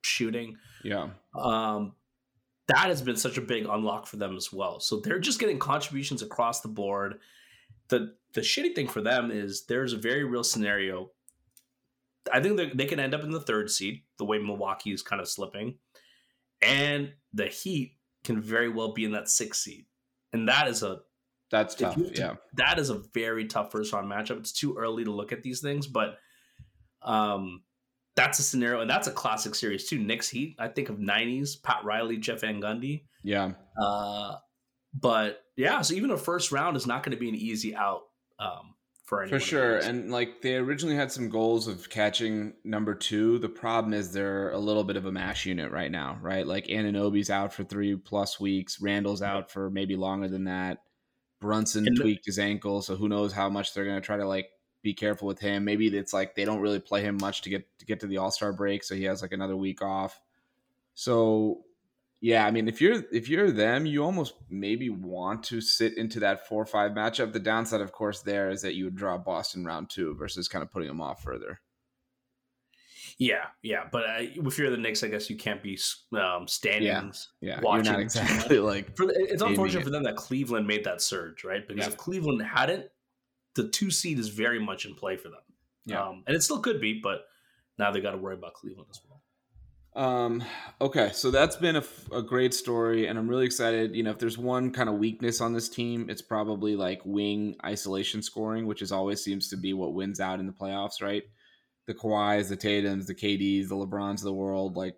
[0.02, 0.58] shooting.
[0.84, 1.10] Yeah.
[1.36, 1.94] Um,
[2.74, 4.80] that has been such a big unlock for them as well.
[4.80, 7.20] So they're just getting contributions across the board.
[7.90, 11.12] The the shitty thing for them is there's a very real scenario
[12.32, 15.22] I think they can end up in the third seed, the way Milwaukee is kind
[15.22, 15.78] of slipping,
[16.62, 19.86] and the Heat can very well be in that sixth seed,
[20.34, 21.00] and that is a
[21.50, 21.96] that's tough.
[21.96, 24.40] To, yeah, that is a very tough first round matchup.
[24.40, 26.18] It's too early to look at these things, but
[27.02, 27.64] um,
[28.16, 30.00] that's a scenario, and that's a classic series too.
[30.00, 30.56] Knicks Heat.
[30.60, 33.04] I think of '90s Pat Riley, Jeff Van Gundy.
[33.24, 33.54] Yeah.
[33.82, 34.36] Uh,
[34.94, 38.02] but yeah, so even a first round is not going to be an easy out.
[38.40, 38.76] Um,
[39.12, 39.78] for for sure.
[39.78, 43.40] And like they originally had some goals of catching number two.
[43.40, 46.48] The problem is they're a little bit of a mash unit right now, right?
[46.48, 48.80] Like Anunoby's out for three plus weeks.
[48.82, 50.78] Randle's out for maybe longer than that.
[51.42, 54.28] Brunson and tweaked his ankle, so who knows how much they're going to try to
[54.28, 54.48] like
[54.82, 55.66] be careful with him.
[55.66, 58.18] Maybe it's like they don't really play him much to get to get to the
[58.18, 60.20] All Star break, so he has like another week off.
[60.94, 61.64] So
[62.22, 66.20] yeah, I mean, if you're if you're them, you almost maybe want to sit into
[66.20, 67.34] that four or five matchup.
[67.34, 70.62] The downside, of course, there is that you would draw Boston round two versus kind
[70.62, 71.62] of putting them off further.
[73.18, 75.78] Yeah, yeah, but uh, if you're the Knicks, I guess you can't be
[76.14, 77.30] um, standings.
[77.40, 77.62] Yeah, yeah.
[77.62, 77.86] watching.
[77.86, 78.96] You're not exactly like.
[78.96, 81.68] For, it's unfortunate for them that Cleveland made that surge, right?
[81.68, 81.92] Because yeah.
[81.92, 82.86] if Cleveland hadn't,
[83.56, 85.42] the two seed is very much in play for them.
[85.86, 87.26] Yeah, um, and it still could be, but
[87.78, 89.22] now they got to worry about Cleveland as well.
[89.94, 90.44] Um,
[90.80, 91.84] okay, so that's been a,
[92.14, 93.96] a great story, and I'm really excited.
[93.96, 97.56] You know, if there's one kind of weakness on this team, it's probably like wing
[97.66, 101.24] isolation scoring, which is always seems to be what wins out in the playoffs, right?
[101.88, 104.96] The Kawhis, the Tatum's, the KDs, the LeBrons of the world, like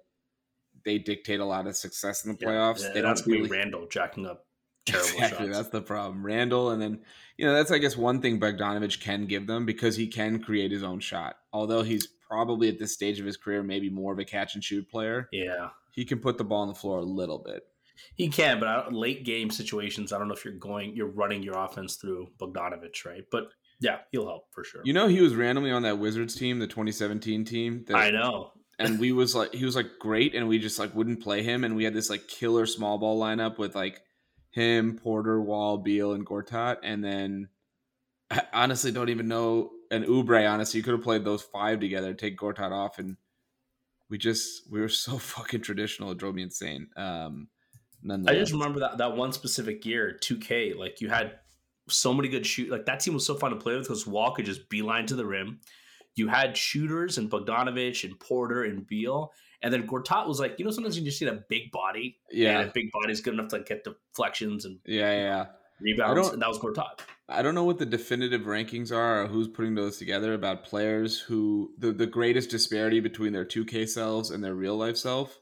[0.85, 2.81] they dictate a lot of success in the playoffs.
[2.81, 4.45] Yeah, yeah, they don't really Randle jacking up
[4.85, 5.57] terrible exactly, shots.
[5.57, 6.25] That's the problem.
[6.25, 6.99] Randle, and then
[7.37, 10.71] you know that's I guess one thing Bogdanovic can give them because he can create
[10.71, 11.37] his own shot.
[11.51, 14.63] Although he's probably at this stage of his career maybe more of a catch and
[14.63, 15.29] shoot player.
[15.31, 17.63] Yeah, he can put the ball on the floor a little bit.
[18.15, 21.57] He can, but late game situations, I don't know if you're going, you're running your
[21.57, 23.23] offense through Bogdanovic, right?
[23.31, 24.81] But yeah, he'll help for sure.
[24.83, 27.85] You know, he was randomly on that Wizards team, the 2017 team.
[27.87, 28.51] That, I know.
[28.79, 31.63] and we was like, he was like great, and we just like wouldn't play him,
[31.63, 34.01] and we had this like killer small ball lineup with like
[34.53, 37.49] him, Porter, Wall, Beal, and Gortat, and then
[38.29, 40.49] I honestly don't even know an Oubre.
[40.49, 43.17] honestly, you could have played those five together, take Gortat off, and
[44.09, 46.11] we just we were so fucking traditional.
[46.11, 46.87] It drove me insane.
[46.95, 47.47] Um,
[48.27, 51.39] I just remember that that one specific year, 2K, like you had
[51.87, 52.69] so many good shoot.
[52.69, 55.15] Like that team was so fun to play with because Wall could just beeline to
[55.15, 55.59] the rim.
[56.15, 60.65] You had shooters and Bogdanovic and Porter and Beal, and then Gortat was like, you
[60.65, 63.33] know, sometimes you just see a big body, yeah, and a big body is good
[63.33, 65.45] enough to get deflections and yeah, yeah,
[65.81, 66.99] rebounds, and that was Gortat.
[67.29, 71.19] I don't know what the definitive rankings are or who's putting those together about players
[71.19, 75.39] who the, the greatest disparity between their 2K selves and their real life self,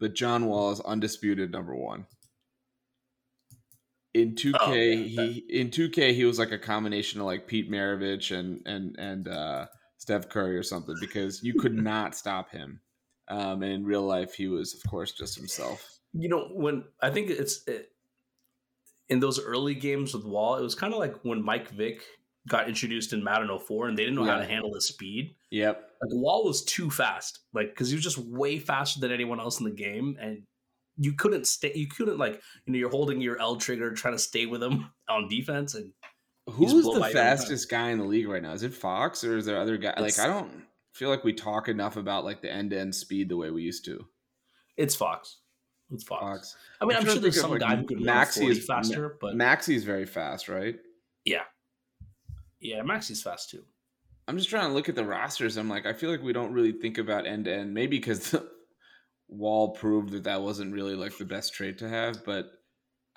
[0.00, 2.06] but John Wall is undisputed number one.
[4.14, 7.70] In 2K, oh, yeah, he in 2K he was like a combination of like Pete
[7.70, 9.66] Maravich and and and uh,
[9.98, 12.80] Steph Curry or something because you could not stop him.
[13.28, 15.98] Um, and in real life, he was of course just himself.
[16.14, 17.90] You know when I think it's it,
[19.08, 22.02] in those early games with Wall, it was kind of like when Mike Vick
[22.48, 24.32] got introduced in Madden 04 and they didn't know yeah.
[24.32, 25.34] how to handle his speed.
[25.50, 25.76] Yep.
[26.02, 29.58] Like Wall was too fast, like because he was just way faster than anyone else
[29.58, 30.44] in the game, and
[30.96, 31.72] you couldn't stay.
[31.74, 34.90] You couldn't like you know you're holding your L trigger trying to stay with him
[35.08, 35.74] on defense.
[35.74, 35.92] And
[36.50, 38.52] who's the fastest guy in the league right now?
[38.52, 39.94] Is it Fox or is there other guy?
[39.98, 43.28] Like I don't feel like we talk enough about like the end to end speed
[43.28, 44.04] the way we used to.
[44.76, 45.38] It's Fox.
[45.90, 46.22] It's Fox.
[46.22, 46.56] Fox.
[46.80, 49.34] I mean, I'm, I'm sure there's some like, guy who could Maxey is faster, but
[49.34, 50.76] Maxey is very fast, right?
[51.24, 51.42] Yeah,
[52.60, 53.64] yeah, Maxey's fast too.
[54.26, 55.56] I'm just trying to look at the rosters.
[55.56, 57.72] I'm like, I feel like we don't really think about end to end.
[57.72, 58.46] Maybe because the
[59.28, 62.50] Wall proved that that wasn't really like the best trade to have, but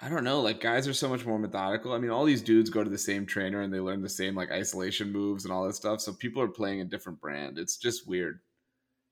[0.02, 0.42] I don't know.
[0.42, 1.94] Like guys are so much more methodical.
[1.94, 4.36] I mean, all these dudes go to the same trainer and they learn the same
[4.36, 6.02] like isolation moves and all that stuff.
[6.02, 7.60] So people are playing a different brand.
[7.60, 8.40] It's just weird.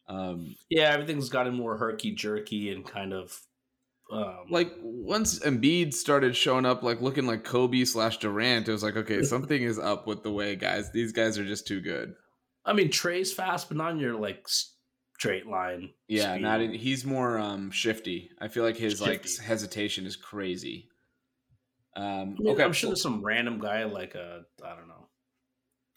[0.07, 3.39] Um, yeah, everything's gotten more herky jerky and kind of
[4.11, 8.81] um, like once Embiid started showing up, like looking like Kobe slash Durant, it was
[8.81, 10.91] like, okay, something is up with the way guys.
[10.91, 12.15] These guys are just too good.
[12.65, 14.47] I mean, Trae's fast, but not in your like
[15.19, 15.91] straight line.
[16.07, 16.41] Yeah, speed.
[16.41, 18.31] not in, he's more um shifty.
[18.39, 19.11] I feel like his shifty.
[19.11, 20.89] like hesitation is crazy.
[21.95, 22.03] Um,
[22.39, 25.09] I mean, okay, I'm sure there's some random guy like a I don't know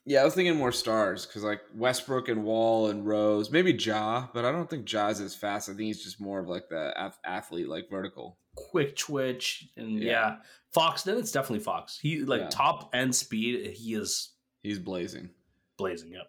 [0.05, 4.27] yeah, I was thinking more stars because like Westbrook and Wall and Rose, maybe Ja,
[4.35, 5.69] but I don't think Ja's as fast.
[5.69, 6.93] I think he's just more of like the
[7.25, 10.37] athlete, like vertical, quick twitch, and yeah, yeah.
[10.73, 11.03] Fox.
[11.03, 11.99] Then it's definitely Fox.
[12.01, 12.49] He like yeah.
[12.49, 13.71] top end speed.
[13.71, 14.33] He is
[14.63, 15.31] he's blazing,
[15.79, 16.11] blazing.
[16.13, 16.27] Yep.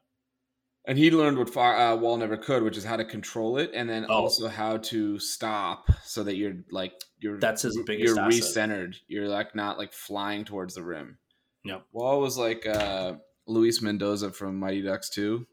[0.85, 3.89] And he learned what uh, Wall never could, which is how to control it, and
[3.89, 4.13] then oh.
[4.13, 8.15] also how to stop so that you're like you're that's his biggest.
[8.15, 8.95] You're recentered.
[9.07, 11.17] You're like not like flying towards the rim.
[11.63, 11.85] Yep.
[11.93, 12.65] Wall was like.
[12.65, 13.15] uh
[13.47, 15.45] Luis Mendoza from Mighty Ducks 2.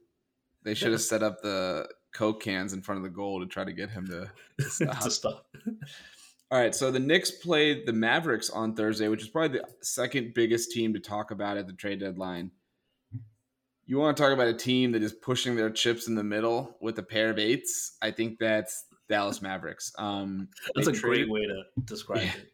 [0.63, 3.65] They should have set up the Coke cans in front of the goal to try
[3.65, 4.31] to get him to,
[4.69, 5.01] stop.
[5.03, 5.47] to stop.
[6.51, 10.35] All right, so the Knicks played the Mavericks on Thursday, which is probably the second
[10.35, 12.51] biggest team to talk about at the trade deadline.
[13.91, 16.77] You want to talk about a team that is pushing their chips in the middle
[16.81, 17.97] with a pair of eights?
[18.01, 19.93] I think that's Dallas Mavericks.
[19.99, 22.31] Um, that's a traded, great way to describe yeah.
[22.37, 22.53] it.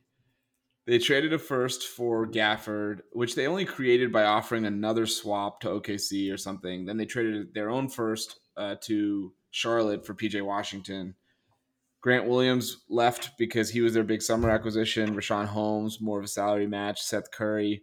[0.86, 5.68] They traded a first for Gafford, which they only created by offering another swap to
[5.68, 6.86] OKC or something.
[6.86, 11.16] Then they traded their own first uh, to Charlotte for PJ Washington.
[12.00, 15.14] Grant Williams left because he was their big summer acquisition.
[15.14, 17.02] Richaun Holmes, more of a salary match.
[17.02, 17.82] Seth Curry.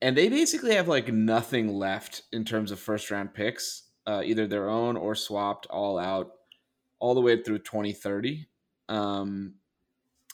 [0.00, 4.46] And they basically have like nothing left in terms of first round picks, uh, either
[4.46, 6.32] their own or swapped all out,
[6.98, 8.46] all the way through 2030.
[8.88, 9.54] Um,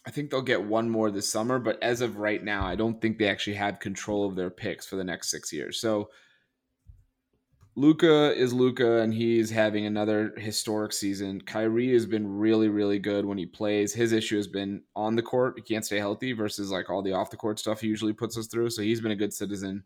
[0.06, 3.00] I think they'll get one more this summer, but as of right now, I don't
[3.00, 5.80] think they actually have control of their picks for the next six years.
[5.80, 6.10] So
[7.80, 11.40] Luka is Luka, and he's having another historic season.
[11.40, 13.94] Kyrie has been really, really good when he plays.
[13.94, 17.14] His issue has been on the court; he can't stay healthy versus like all the
[17.14, 18.68] off the court stuff he usually puts us through.
[18.68, 19.84] So he's been a good citizen.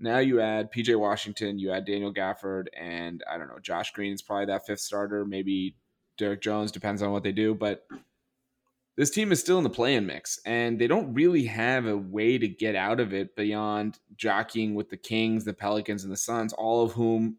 [0.00, 4.12] Now you add PJ Washington, you add Daniel Gafford, and I don't know, Josh Green
[4.12, 5.24] is probably that fifth starter.
[5.24, 5.76] Maybe
[6.18, 7.86] Derrick Jones depends on what they do, but
[8.96, 12.38] this team is still in the play-in mix, and they don't really have a way
[12.38, 16.52] to get out of it beyond jockeying with the Kings, the Pelicans, and the Suns,
[16.52, 17.36] all of whom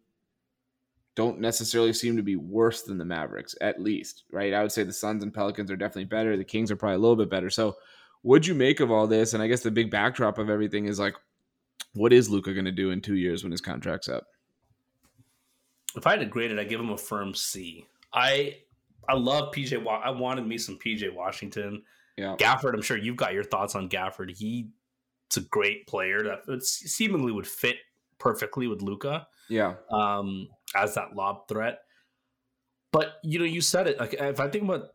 [1.16, 4.54] don't necessarily seem to be worse than the Mavericks, at least, right?
[4.54, 6.36] I would say the Suns and Pelicans are definitely better.
[6.36, 7.50] The Kings are probably a little bit better.
[7.50, 7.78] So,
[8.22, 9.34] what'd you make of all this?
[9.34, 11.16] And I guess the big backdrop of everything is like,
[11.94, 14.26] what is Luka going to do in two years when his contract's up?
[15.96, 17.86] If I had to grade it, I'd give him a firm C.
[18.14, 18.58] I
[19.08, 19.86] I love PJ.
[19.88, 21.84] I wanted me some PJ Washington.
[22.18, 22.74] Yeah, Gafford.
[22.74, 24.32] I'm sure you've got your thoughts on Gafford.
[24.36, 24.66] He's
[25.36, 27.78] a great player that seemingly would fit
[28.20, 29.28] perfectly with Luka.
[29.50, 31.80] Yeah, um, as that lob threat.
[32.92, 34.00] But you know, you said it.
[34.00, 34.90] Like if I think about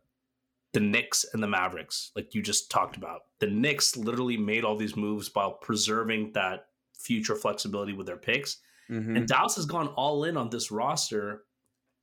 [0.73, 4.75] the Knicks and the Mavericks, like you just talked about, the Knicks literally made all
[4.75, 8.57] these moves while preserving that future flexibility with their picks.
[8.89, 9.17] Mm-hmm.
[9.17, 11.43] And Dallas has gone all in on this roster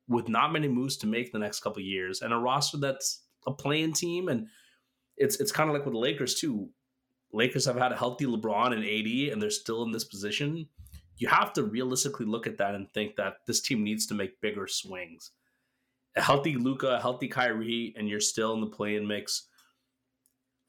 [0.09, 3.53] with not many moves to make the next couple years and a roster that's a
[3.53, 4.47] playing team and
[5.17, 6.71] it's it's kind of like with the Lakers too.
[7.33, 10.67] Lakers have had a healthy LeBron and AD and they're still in this position.
[11.17, 14.41] You have to realistically look at that and think that this team needs to make
[14.41, 15.33] bigger swings.
[16.17, 19.49] A healthy Luka, a healthy Kyrie, and you're still in the play-in mix.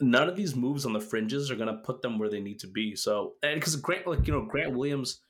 [0.02, 2.60] None of these moves on the fringes are going to put them where they need
[2.60, 2.95] to be.
[2.95, 5.21] So, and because Grant, like you know, Grant Williams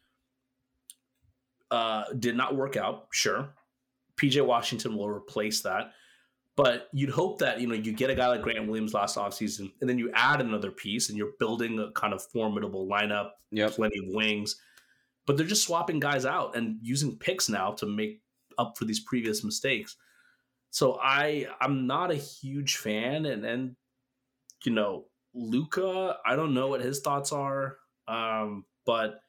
[1.71, 3.07] uh, did not work out.
[3.11, 3.49] Sure,
[4.19, 5.91] PJ Washington will replace that.
[6.55, 9.71] But you'd hope that you know you get a guy like Grant Williams last offseason,
[9.79, 13.71] and then you add another piece, and you're building a kind of formidable lineup, Yep.
[13.71, 14.57] plenty of wings.
[15.25, 18.21] But they're just swapping guys out and using picks now to make
[18.57, 19.95] up for these previous mistakes.
[20.71, 23.75] So I I'm not a huge fan, and and
[24.65, 27.77] you know Luka, I don't know what his thoughts are,
[28.07, 29.21] um, but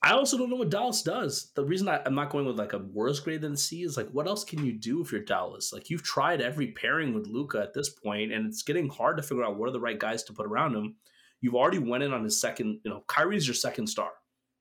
[0.00, 1.50] I also don't know what Dallas does.
[1.56, 4.08] The reason I, I'm not going with like a worse grade than C is like,
[4.10, 5.72] what else can you do if you're Dallas?
[5.72, 9.22] Like you've tried every pairing with Luka at this point, and it's getting hard to
[9.24, 10.94] figure out what are the right guys to put around him.
[11.40, 14.10] You've already went in on his second, you know, Kyrie's your second star.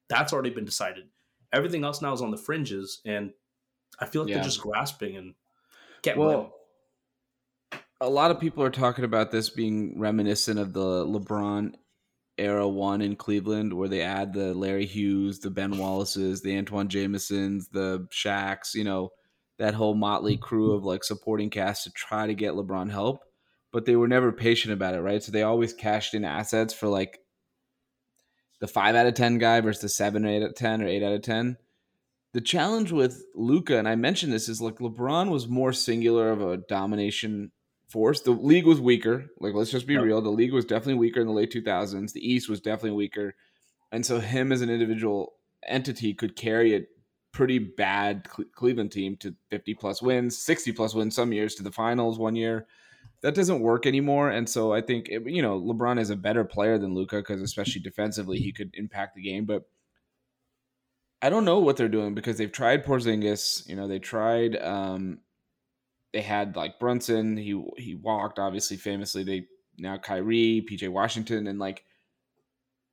[0.09, 1.05] That's already been decided.
[1.53, 3.31] Everything else now is on the fringes, and
[3.99, 4.35] I feel like Yeah.
[4.37, 5.35] they're just grasping and
[6.01, 6.53] can't Well,
[7.71, 7.79] win.
[8.01, 11.75] a lot of people are talking about this being reminiscent of the LeBron
[12.37, 16.87] era one in Cleveland, where they add the Larry Hughes, the Ben Wallaces, the Antawn
[16.87, 19.11] Jamisons, the Shaqs, you know,
[19.57, 23.23] that whole motley crew of like supporting cast to try to get LeBron help.
[23.71, 25.21] But they were never patient about it, right?
[25.21, 27.19] So they always cashed in assets for like
[28.59, 30.87] the five out of ten guy versus the seven or eight out of ten or
[30.87, 31.57] eight out of ten.
[32.33, 36.41] The challenge with Luka, and I mentioned this, is like LeBron was more singular of
[36.41, 37.51] a domination
[37.87, 38.21] force.
[38.21, 39.25] The league was weaker.
[39.39, 40.03] Like, let's just be Yep.
[40.03, 40.21] real.
[40.21, 42.13] The league was definitely weaker in the late 2000s.
[42.13, 43.35] The East was definitely weaker.
[43.91, 46.85] And so, him as an individual entity could carry a
[47.31, 51.63] pretty bad Cle- Cleveland team to 50 plus wins, 60 plus wins some years to
[51.63, 52.67] the finals one year.
[53.21, 54.29] That doesn't work anymore.
[54.29, 57.41] And so, I think, it- you know, LeBron is a better player than Luka because,
[57.41, 59.45] especially defensively, he could impact the game.
[59.45, 59.67] But
[61.21, 63.67] I don't know what they're doing because they've tried Porzingis.
[63.67, 64.55] You know, they tried.
[64.57, 65.19] Um,
[66.13, 67.37] they had like Brunson.
[67.37, 69.23] He he walked obviously famously.
[69.23, 71.83] They now Kyrie, PJ Washington, and like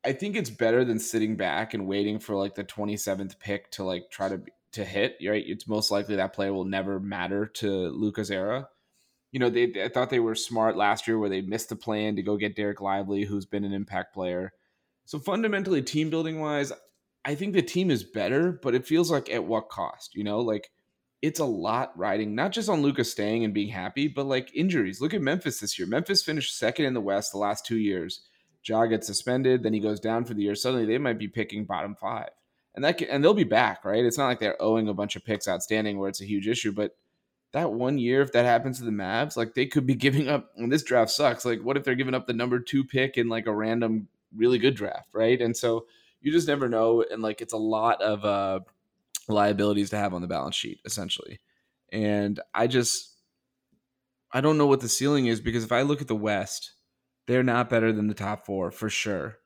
[0.04, 3.70] I think it's better than sitting back and waiting for like the twenty seventh pick
[3.72, 5.16] to like try to to hit.
[5.26, 8.68] Right, it's most likely that player will never matter to Luka's era.
[9.32, 12.16] You know, they I thought they were smart last year where they missed the plan
[12.16, 14.52] to go get Dereck Lively, who's been an impact player.
[15.06, 16.72] So fundamentally, team building wise,
[17.24, 20.14] I think the team is better, but it feels like at what cost?
[20.14, 20.70] You know, like
[21.24, 25.00] it's a lot riding not just on Luka's staying and being happy, but like injuries.
[25.00, 25.88] Look at Memphis this year.
[25.88, 28.20] Memphis finished second in the West the last two years.
[28.62, 30.54] Ja gets suspended, then he goes down for the year.
[30.54, 32.28] Suddenly they might be picking bottom five,
[32.74, 34.04] and that can, and they'll be back, right?
[34.04, 36.72] It's not like they're owing a bunch of picks outstanding where it's a huge issue,
[36.72, 36.94] but
[37.52, 40.50] that one year, if that happens to the Mavs, like they could be giving up.
[40.56, 41.46] And this draft sucks.
[41.46, 44.58] Like, what if they're giving up the number two pick in like a random, really
[44.58, 45.40] good draft, right?
[45.40, 45.86] And so
[46.20, 48.60] you just never know, and like it's a lot of uh
[49.28, 51.40] liabilities to have on the balance sheet essentially.
[51.92, 53.14] And I just
[54.32, 56.72] I don't know what the ceiling is because if I look at the West,
[57.26, 59.38] they're not better than the top 4 for sure.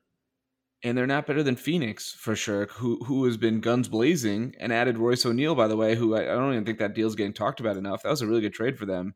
[0.81, 4.71] And they're not better than Phoenix for sure, who who has been guns blazing and
[4.71, 7.33] added Royce O'Neale, by the way, who I, I don't even think that deal's getting
[7.33, 8.01] talked about enough.
[8.03, 9.13] That was a really good trade for them.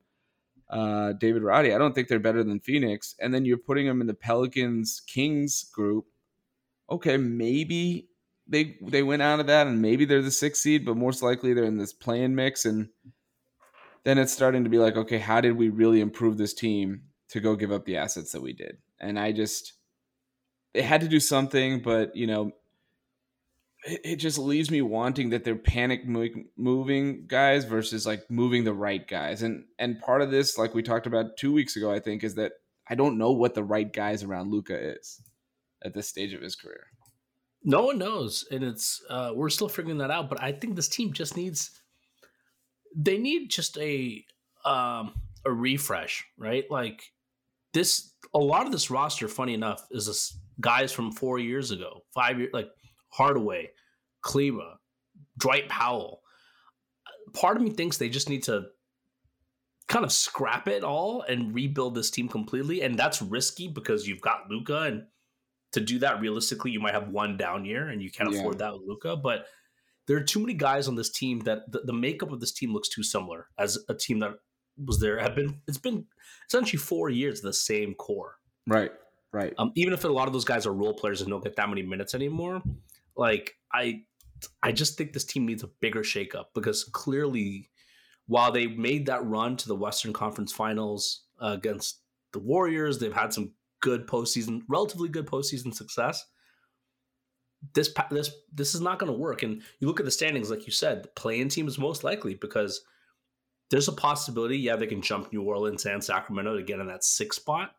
[0.69, 3.15] Uh, David Roddy, I don't think they're better than Phoenix.
[3.19, 6.06] And then you're putting them in the Pelicans Kings group.
[6.89, 8.10] Okay, maybe
[8.47, 11.53] they they went out of that and maybe they're the sixth seed, but most likely
[11.53, 12.65] they're in this playing mix.
[12.65, 12.89] And
[14.03, 17.39] then it's starting to be like, okay, how did we really improve this team to
[17.39, 18.77] go give up the assets that we did?
[18.99, 19.73] And I just
[20.73, 22.51] they had to do something, but you know,
[23.86, 26.27] it, it just leaves me wanting that they're panic mo-
[26.58, 29.41] moving guys versus like moving the right guys.
[29.41, 32.36] And and part of this, like we talked about two weeks ago, I think, is
[32.36, 32.53] that
[32.89, 35.22] I don't know what the right guys around Luka is
[35.84, 36.88] at this stage of his career.
[37.64, 40.30] No one knows, and it's uh, we're still figuring that out.
[40.30, 41.72] But I think this team just needs
[42.95, 44.24] they need just a
[44.66, 45.14] um,
[45.45, 46.66] a refresh, right?
[46.70, 47.03] Like
[47.74, 52.03] this, a lot of this roster, funny enough, is this guys from four years ago,
[52.14, 52.70] five years, like
[53.09, 53.72] Hardaway,
[54.22, 54.76] Kleber,
[55.38, 56.22] Dwight Powell.
[57.34, 58.66] Part of me thinks they just need to
[59.88, 64.22] kind of scrap it all and rebuild this team completely, and that's risky because you've
[64.22, 65.03] got Luka and
[65.74, 68.39] to do that realistically, you might have one down year and you can't Yeah.
[68.39, 69.15] afford that with Luka.
[69.15, 69.45] But
[70.07, 72.74] there are too many guys on this team that the, the makeup of this team
[72.74, 74.39] looks too similar as a team that
[74.84, 75.19] was there.
[75.19, 76.05] Have been it's been
[76.47, 78.38] essentially four years of the same core.
[78.67, 78.91] Right.
[79.32, 79.53] Right.
[79.57, 81.69] Um, even if a lot of those guys are role players and don't get that
[81.69, 82.61] many minutes anymore,
[83.15, 84.03] like I
[84.61, 87.69] I just think this team needs a bigger shakeup because clearly,
[88.28, 92.01] while they made that run to the Western Conference Finals uh, against
[92.34, 93.53] the Warriors, they've had some
[93.84, 96.25] good postseason, relatively good postseason success.
[97.73, 99.43] This this this is not going to work.
[99.43, 102.34] And you look at the standings, like you said, the playing team is most likely
[102.34, 102.81] because
[103.69, 107.03] there's a possibility, yeah, they can jump New Orleans and Sacramento to get in that
[107.03, 107.71] six spot.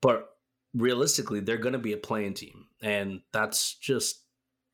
[0.00, 0.28] But
[0.74, 4.22] realistically, they're going to be a playing team, and that's just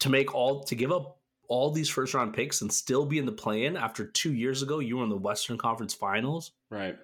[0.01, 3.27] to make all to give up all these first round picks and still be in
[3.27, 6.53] the play in after two years ago you were in the Western Conference Finals.
[6.71, 6.97] Right.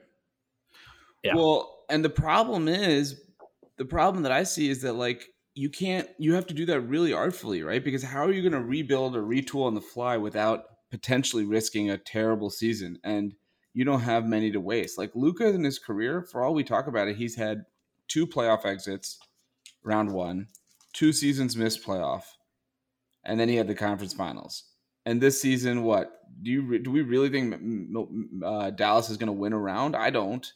[1.22, 1.34] Yeah.
[1.34, 3.20] Well, and the problem is
[3.76, 6.80] the problem that I see is that like you can't you have to do that
[6.82, 7.82] really artfully, right?
[7.82, 11.90] Because how are you going to rebuild or retool on the fly without potentially risking
[11.90, 12.98] a terrible season?
[13.04, 13.34] And
[13.72, 14.98] you don't have many to waste.
[14.98, 17.64] Like Luka in his career, for all we talk about it, he's had
[18.08, 19.18] two playoff exits,
[19.82, 20.48] round one,
[20.92, 22.24] two seasons missed playoff,
[23.24, 24.64] and then he had the conference finals.
[25.06, 26.12] And this season, what
[26.42, 26.90] do you do?
[26.90, 27.54] We really think
[28.44, 29.96] uh, Dallas is going to win a round?
[29.96, 30.52] I don't.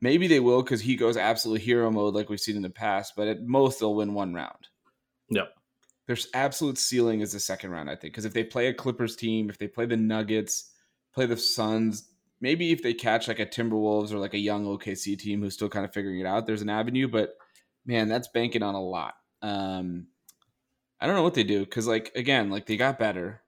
[0.00, 3.14] Maybe they will because he goes absolute hero mode like we've seen in the past,
[3.16, 4.68] but at most they'll win one round.
[5.30, 5.52] Yep.
[6.06, 9.16] There's absolute ceiling is the second round, I think, because if they play a Clippers
[9.16, 10.72] team, if they play the Nuggets,
[11.12, 15.18] play the Suns, maybe if they catch like a Timberwolves or like a young OKC
[15.18, 17.08] team who's still kind of figuring it out, there's an avenue.
[17.08, 17.34] But
[17.84, 19.14] man, that's banking on a lot.
[19.42, 20.06] Um,
[21.00, 23.42] I don't know what they do because, like, again, like they got better,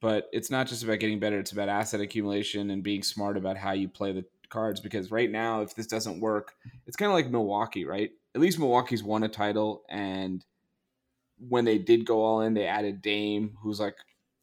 [0.00, 1.38] but it's not just about getting better.
[1.38, 4.24] It's about asset accumulation and being smart about how you play the
[4.54, 4.80] cards.
[4.80, 6.54] Because right now, if this doesn't work,
[6.86, 8.10] it's kind of like Milwaukee, right?
[8.34, 10.44] At least Milwaukee's won a title, and
[11.48, 13.96] when they did go all in, they added Dame, who's like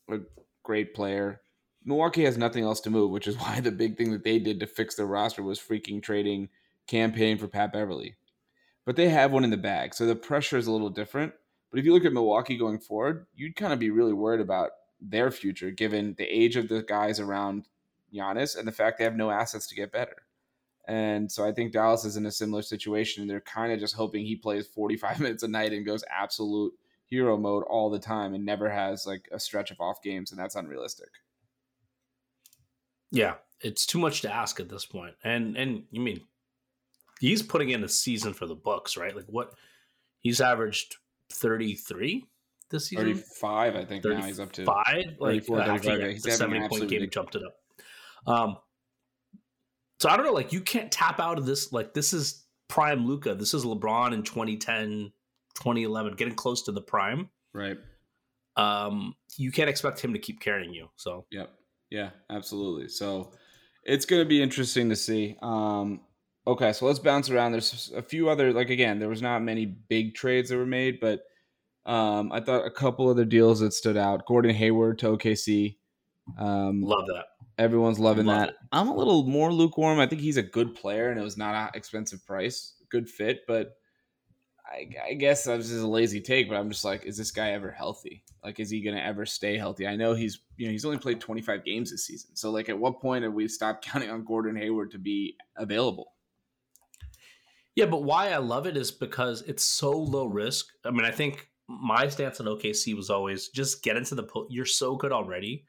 [0.09, 0.20] a
[0.64, 1.41] great player.
[1.84, 4.59] Milwaukee has nothing else to move, which is why the big thing that they did
[4.59, 6.49] to fix their roster was freaking trading
[6.88, 8.16] campaign for Pat Beverley.
[8.86, 11.34] But they have one in the bag, so the pressure is a little different.
[11.70, 14.72] But if you look at Milwaukee going forward, you'd kind of be really worried about
[14.99, 17.68] their future given the age of the guys around
[18.14, 20.16] Giannis and the fact they have no assets to get better.
[20.88, 23.22] And so I think Dallas is in a similar situation.
[23.22, 26.74] And they're kind of just hoping he plays 45 minutes a night and goes absolute
[27.12, 30.39] hero mode all the time and never has like a stretch of off games, and
[30.39, 31.09] that's unrealistic.
[33.12, 35.14] Yeah, it's too much to ask at this point.
[35.24, 36.22] And and you mean
[37.20, 39.16] he's putting in a season for the books, right?
[39.16, 39.53] Like what
[40.22, 40.95] he's averaged
[41.30, 42.26] 33
[42.72, 43.05] this season.
[43.05, 44.66] 35, I think 35, now he's up to.
[44.66, 45.18] Five?
[45.20, 47.55] Like uh, he's the 70 point game jumped it up.
[48.28, 48.57] Um
[49.99, 51.72] so I don't know, like you can't tap out of this.
[51.72, 53.36] Like this is prime Luka.
[53.36, 55.11] This is LeBron in 2010,
[55.55, 57.30] 2011, getting close to the prime.
[57.53, 57.78] Right.
[58.55, 60.88] Um, you can't expect him to keep carrying you.
[60.95, 61.26] So.
[61.32, 61.51] Yep.
[61.91, 62.88] Yeah, absolutely.
[62.88, 63.34] So
[63.84, 65.38] it's going to be interesting to see.
[65.41, 66.01] Um,
[66.47, 67.51] okay, so let's bounce around.
[67.51, 70.99] There's a few other, like again, there was not many big trades that were made,
[70.99, 71.22] but
[71.86, 74.26] um, I thought a couple other deals that stood out.
[74.26, 75.76] Gordon Hayward to OKC.
[76.39, 77.26] Um, Love that.
[77.58, 78.49] Everyone's loving Love that.
[78.49, 78.56] It.
[78.72, 79.99] I'm a little more lukewarm.
[79.99, 83.41] I think he's a good player, and it was not an expensive price, good fit.
[83.47, 83.76] But
[84.66, 86.49] I, I guess that was just a lazy take.
[86.49, 88.24] But I'm just like, is this guy ever healthy?
[88.43, 89.86] Like, is he going to ever stay healthy?
[89.86, 92.36] I know he's, you know, he's only played 25 games this season.
[92.36, 96.14] So, like, at what point have we stopped counting on Gordon Hayward to be available?
[97.76, 100.68] Yeah, but why I love it is because it's so low risk.
[100.84, 104.24] I mean, I think my stance on OKC was always just get into the.
[104.24, 105.66] Po- you're so good already.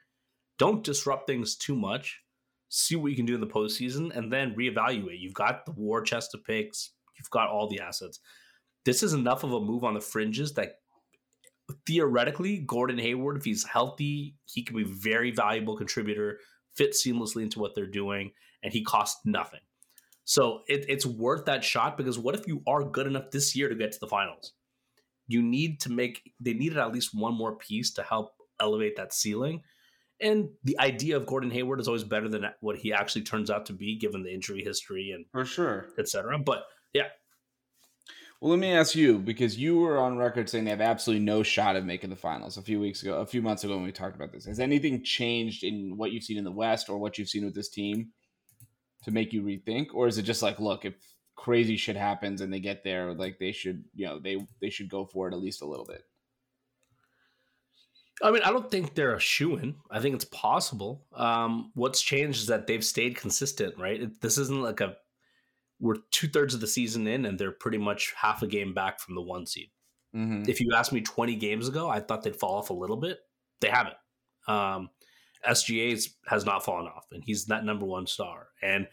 [0.59, 2.20] Don't disrupt things too much.
[2.68, 5.20] See what you can do in the postseason, and then reevaluate.
[5.20, 6.90] You've got the war chest of picks.
[7.18, 8.20] You've got all the assets.
[8.84, 10.76] This is enough of a move on the fringes that
[11.86, 16.38] theoretically, Gordon Hayward, if he's healthy, he can be a very valuable contributor,
[16.74, 18.32] fit seamlessly into what they're doing,
[18.62, 19.61] and he costs nothing.
[20.24, 23.68] So it, it's worth that shot because what if you are good enough this year
[23.68, 24.53] to get to the finals?
[25.26, 29.12] You need to make, they needed at least one more piece to help elevate that
[29.12, 29.62] ceiling.
[30.22, 33.66] And the idea of Gordon Hayward is always better than what he actually turns out
[33.66, 36.38] to be, given the injury history and for sure, etc.
[36.38, 36.64] But
[36.94, 37.08] yeah,
[38.42, 41.44] well, let me ask you because you were on record saying they have absolutely no
[41.44, 43.92] shot of making the finals a few weeks ago, a few months ago when we
[43.92, 44.46] talked about this.
[44.46, 47.54] Has anything changed in what you've seen in the West or what you've seen with
[47.54, 48.08] this team
[49.04, 50.94] to make you rethink, or is it just like, look, if
[51.36, 54.88] crazy shit happens and they get there, like they should, you know, they they should
[54.88, 56.02] go for it at least a little bit?
[58.22, 59.76] I mean, I don't think they're a shoe in.
[59.90, 61.06] I think it's possible.
[61.14, 64.02] Um, what's changed is that they've stayed consistent, right?
[64.02, 64.96] It, this isn't like a
[65.80, 69.00] we're two thirds of the season in, and they're pretty much half a game back
[69.00, 69.70] from the one seed.
[70.14, 70.48] Mm-hmm.
[70.48, 73.18] If you asked me 20 games ago, I thought they'd fall off a little bit.
[73.60, 73.96] They haven't.
[74.46, 74.90] Um,
[75.46, 78.48] SGA has not fallen off, and he's that number one star.
[78.62, 78.86] And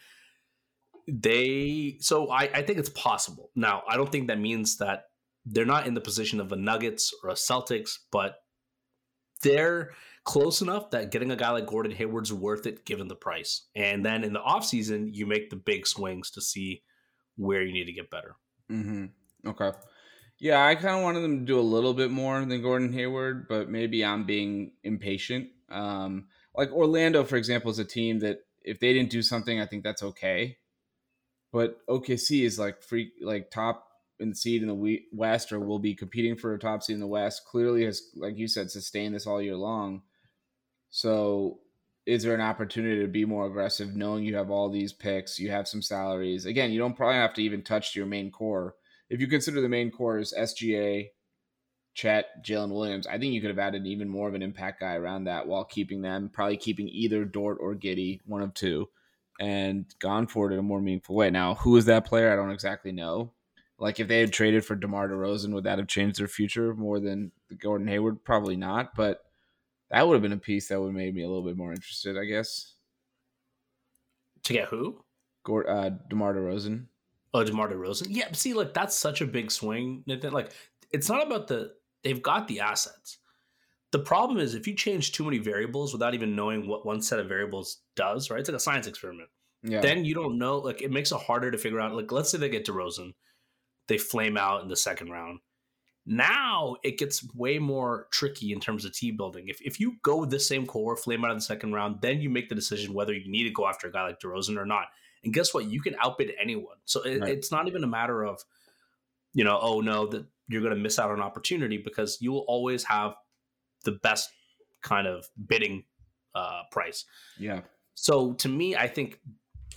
[1.07, 3.51] they, so I, I think it's possible.
[3.55, 5.05] Now, I don't think that means that
[5.45, 8.37] they're not in the position of a Nuggets or a Celtics, but
[9.43, 9.91] they're
[10.23, 13.63] close enough that getting a guy like Gordon Hayward's worth it given the price.
[13.75, 16.83] And then in the offseason, you make the big swings to see
[17.35, 18.35] where you need to get better.
[18.71, 19.05] Mm-hmm.
[19.47, 19.71] Okay.
[20.39, 23.47] Yeah, I kind of wanted them to do a little bit more than Gordon Hayward,
[23.47, 25.49] but maybe I'm being impatient.
[25.69, 29.65] Um, like Orlando, for example, is a team that if they didn't do something, I
[29.65, 30.57] think that's okay.
[31.51, 33.88] But OKC is like free, like top
[34.19, 37.07] in seed in the West, or will be competing for a top seed in the
[37.07, 37.45] West.
[37.45, 40.01] Clearly, has like you said, sustained this all year long.
[40.89, 41.59] So,
[42.05, 45.51] is there an opportunity to be more aggressive, knowing you have all these picks, you
[45.51, 46.45] have some salaries?
[46.45, 48.75] Again, you don't probably have to even touch your main core.
[49.09, 51.09] If you consider the main core is SGA,
[51.93, 54.95] Chet, Jalen Williams, I think you could have added even more of an impact guy
[54.95, 58.87] around that while keeping them, probably keeping either Dort or Giddey, one of two
[59.39, 61.29] and gone for it in a more meaningful way.
[61.29, 62.31] Now, who is that player?
[62.31, 63.31] I don't exactly know.
[63.79, 66.99] Like if they had traded for DeMar DeRozan, would that have changed their future more
[66.99, 68.23] than Gordon Hayward?
[68.23, 69.23] Probably not, but
[69.89, 71.71] that would have been a piece that would have made me a little bit more
[71.71, 72.73] interested, I guess.
[74.43, 75.03] To get who?
[75.43, 76.85] Gord, uh, DeMar DeRozan.
[77.33, 78.07] Oh, DeMar DeRozan.
[78.09, 80.03] Yeah, see, like that's such a big swing.
[80.05, 80.33] Nathan.
[80.33, 80.51] Like,
[80.91, 81.71] it's not about the
[82.03, 83.17] they've got the assets.
[83.91, 87.19] The problem is if you change too many variables without even knowing what one set
[87.19, 88.39] of variables does, right?
[88.39, 89.29] It's like a science experiment.
[89.63, 89.81] Yeah.
[89.81, 90.57] Then you don't know.
[90.57, 91.95] Like it makes it harder to figure out.
[91.95, 93.13] Like let's say they get DeRozan,
[93.89, 95.39] they flame out in the second round.
[96.05, 99.49] Now it gets way more tricky in terms of team building.
[99.49, 102.21] If if you go with the same core, flame out in the second round, then
[102.21, 104.65] you make the decision whether you need to go after a guy like DeRozan or
[104.65, 104.85] not.
[105.23, 105.65] And guess what?
[105.65, 106.77] You can outbid anyone.
[106.85, 107.31] So it, right.
[107.31, 108.41] it's not even a matter of,
[109.33, 112.31] you know, oh no, that you're going to miss out on an opportunity because you
[112.31, 113.15] will always have
[113.83, 114.29] the best
[114.81, 115.83] kind of bidding
[116.33, 117.05] uh, price.
[117.37, 117.61] Yeah.
[117.95, 119.19] So to me, I think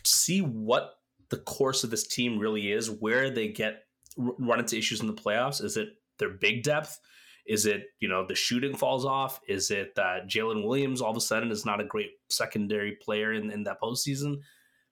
[0.04, 0.94] see what
[1.30, 3.84] the course of this team really is, where they get
[4.16, 5.62] run into issues in the playoffs.
[5.62, 5.88] Is it
[6.18, 6.98] their big depth?
[7.46, 9.40] Is it you know the shooting falls off?
[9.48, 13.32] Is it that Jalen Williams all of a sudden is not a great secondary player
[13.32, 14.36] in, in that postseason?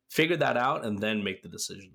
[0.09, 1.93] Figure that out and then make the decision.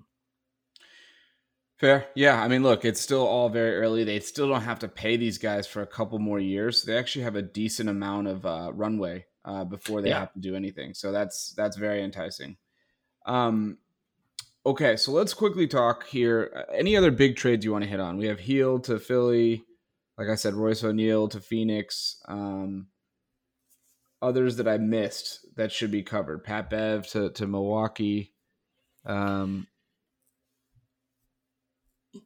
[1.77, 2.07] Fair.
[2.15, 2.41] Yeah.
[2.41, 4.05] I mean, look, it's still all very early.
[4.05, 6.83] They still don't have to pay these guys for a couple more years.
[6.83, 10.21] They actually have a decent amount of uh, runway uh, before they yeah.
[10.21, 10.93] have to do anything.
[10.93, 12.55] So that's that's very enticing.
[13.25, 13.77] Um,
[14.65, 16.51] okay, so let's quickly talk here.
[16.55, 18.17] Uh, any other big trades you want to hit on?
[18.17, 19.63] We have Hield to Philly.
[20.17, 22.21] Like I said, Royce O'Neale to Phoenix.
[22.27, 22.87] Um,
[24.21, 26.43] others that I missed that should be covered.
[26.43, 28.33] Pat Bev to, to Milwaukee.
[29.05, 29.67] Um,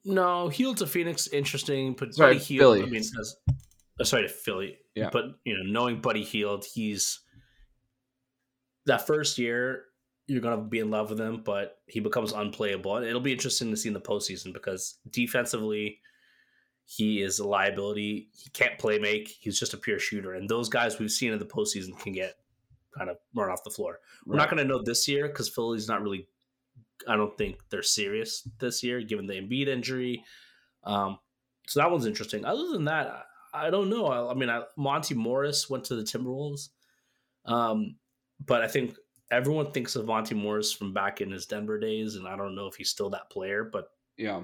[0.06, 1.96] no, Hield to Phoenix, interesting.
[1.98, 2.84] But sorry, Buddy Hield, Philly.
[2.84, 3.36] I mean, has,
[4.00, 4.78] uh, sorry to Philly.
[4.96, 5.10] Yeah.
[5.12, 7.20] But you know, knowing Buddy Hield, he's
[8.86, 9.84] that first year
[10.30, 12.98] you're gonna be in love with him, but he becomes unplayable.
[12.98, 16.00] And it'll be interesting to see in the postseason because defensively,
[16.86, 18.30] he is a liability.
[18.32, 19.28] He can't play make.
[19.28, 20.34] He's just a pure shooter.
[20.34, 22.36] And those guys we've seen in the postseason can get
[22.98, 24.00] kind of run off the floor.
[24.26, 26.28] We're not going to know this year because Philly's not really
[27.08, 30.24] I don't think they're serious this year, given the Embiid injury.
[30.84, 31.20] Um,
[31.68, 32.46] so that one's interesting.
[32.46, 34.08] Other than that, I, don't know.
[34.08, 36.70] I, I mean, I, Monte Morris went to the Timberwolves,
[37.46, 37.96] um,
[38.46, 38.96] but I think
[39.32, 42.68] everyone thinks of Monte Morris from back in his Denver days, and I don't know
[42.68, 44.42] if he's still that player, but yeah,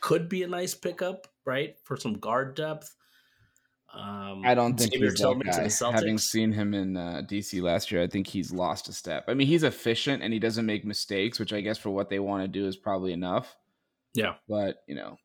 [0.00, 2.94] could be a nice pickup, right, for some guard depth.
[3.92, 5.92] Um, I don't think Xavier he's that guy.
[5.92, 9.24] Having seen him in uh, DC last year, I think he's lost a step.
[9.28, 12.18] I mean, he's efficient and he doesn't make mistakes, which I guess for what they
[12.18, 13.56] want to do is probably enough.
[14.12, 15.16] Yeah, but you know,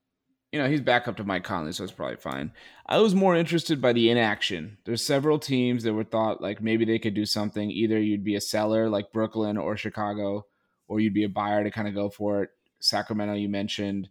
[0.51, 2.51] you know, he's back up to Mike Conley, so it's probably fine.
[2.85, 4.77] I was more interested by the inaction.
[4.85, 7.69] There's several teams that were thought like maybe they could do something.
[7.69, 10.47] Either you'd be a seller like Brooklyn or Chicago,
[10.87, 12.49] or you'd be a buyer to kind of go for it.
[12.79, 14.09] Sacramento, you mentioned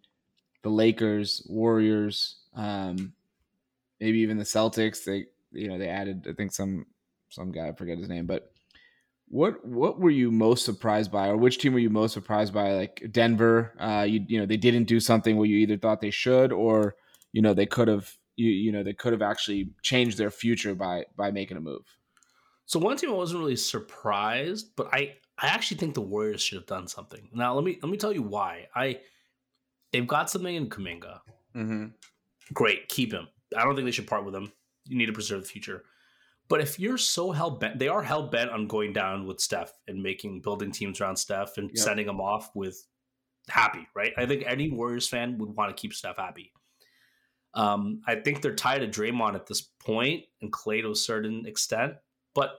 [0.63, 2.37] the Lakers, Warriors.
[2.55, 3.15] Um,
[4.01, 5.05] maybe even the Celtics.
[5.05, 6.87] They you know they added I think some
[7.31, 8.53] some guy I forget his name, but
[9.31, 12.73] what what were you most surprised by, or which team were you most surprised by?
[12.73, 16.11] Like Denver, uh, you you know they didn't do something where you either thought they
[16.11, 16.97] should, or
[17.33, 20.75] you know they could have you you know they could have actually changed their future
[20.75, 21.85] by by making a move.
[22.67, 26.57] So one team I wasn't really surprised, but I I actually think the Warriors should
[26.57, 27.29] have done something.
[27.33, 28.69] Now let me let me tell you why.
[28.75, 29.01] I
[29.93, 31.21] they've got something in Kuminga.
[31.55, 31.87] Mm-hmm.
[32.55, 33.29] Great, keep him.
[33.57, 34.53] I don't think they should part with him.
[34.87, 35.85] You need to preserve the future.
[36.49, 39.73] But if you're so hell bent, they are hell bent on going down with Steph
[39.87, 42.87] and making building teams around Steph and sending them off with
[43.49, 44.13] happy, right?
[44.17, 46.53] I think any Warriors fan would want to keep Steph happy.
[47.55, 51.45] Um, I think they're tied to Draymond at this point and Klay to a certain
[51.47, 51.95] extent,
[52.35, 52.53] but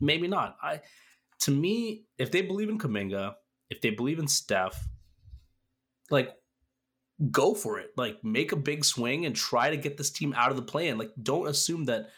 [0.00, 0.56] maybe not.
[0.62, 0.80] I,
[1.40, 3.34] to me, if they believe in Kuminga,
[3.68, 4.88] if they believe in Steph,
[6.10, 6.34] like
[7.30, 7.90] go for it.
[7.96, 10.88] Like make a big swing and try to get this team out of the play.
[10.88, 12.08] And like don't assume that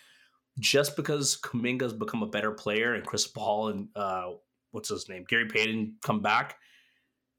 [0.59, 4.33] just because Kuminga's become a better player and Chris Paul and uh,
[4.71, 6.57] what's his name, Gary Payton come back,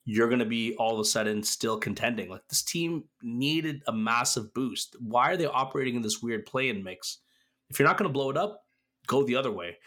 [0.05, 2.29] you're going to be all of a sudden still contending.
[2.29, 4.95] Like this team needed a massive boost.
[4.99, 7.19] Why are they operating in this weird play-in mix?
[7.69, 8.65] If you're not going to blow it up,
[9.07, 9.77] go the other way.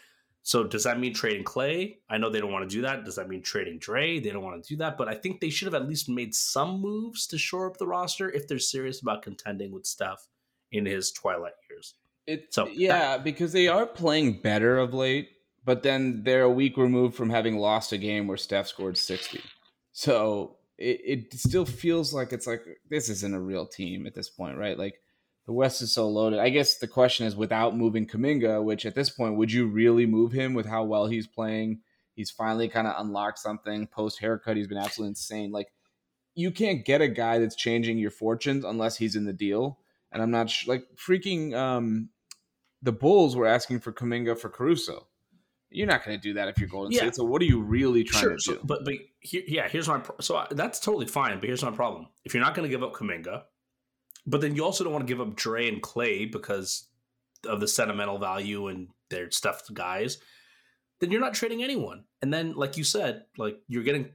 [0.42, 1.96] So does that mean trading Klay?
[2.08, 3.04] I know they don't want to do that.
[3.04, 4.18] Does that mean trading Dre?
[4.18, 4.96] They don't want to do that.
[4.96, 7.86] But I think they should have at least made some moves to shore up the
[7.86, 10.26] roster if they're serious about contending with Steph
[10.72, 11.94] in his twilight years.
[12.26, 15.30] It, so yeah, that, because they are playing better of late,
[15.64, 19.40] but then they're a week removed from having lost a game where Steph scored 60.
[19.92, 24.30] So it, it still feels like it's like this isn't a real team at this
[24.30, 24.78] point, right?
[24.78, 25.00] Like
[25.46, 26.38] the West is so loaded.
[26.38, 30.06] I guess the question is without moving Kuminga, which at this point, would you really
[30.06, 31.80] move him with how well he's playing?
[32.14, 34.56] He's finally kind of unlocked something post haircut.
[34.56, 35.52] He's been absolutely insane.
[35.52, 35.68] Like
[36.34, 39.78] you can't get a guy that's changing your fortunes unless he's in the deal.
[40.12, 42.10] And I'm not sh- like freaking um,
[42.82, 45.06] the Bulls were asking for Kuminga for Caruso.
[45.70, 46.98] You're not going to do that if you're Golden yeah.
[46.98, 47.14] State.
[47.14, 48.60] So what are you really trying sure, to do?
[48.64, 51.38] But but here, yeah, here's my pro- so I, that's totally fine.
[51.38, 53.42] But here's my problem: if you're not going to give up Kuminga,
[54.26, 56.88] but then you also don't want to give up Dre and Klay because
[57.46, 60.18] of the sentimental value and their stuffed guys,
[60.98, 62.04] then you're not trading anyone.
[62.20, 64.10] And then, like you said, like you're getting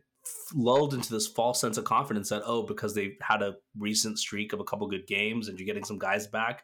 [0.53, 4.53] lulled into this false sense of confidence that oh, because they had a recent streak
[4.53, 6.63] of a couple good games and you're getting some guys back,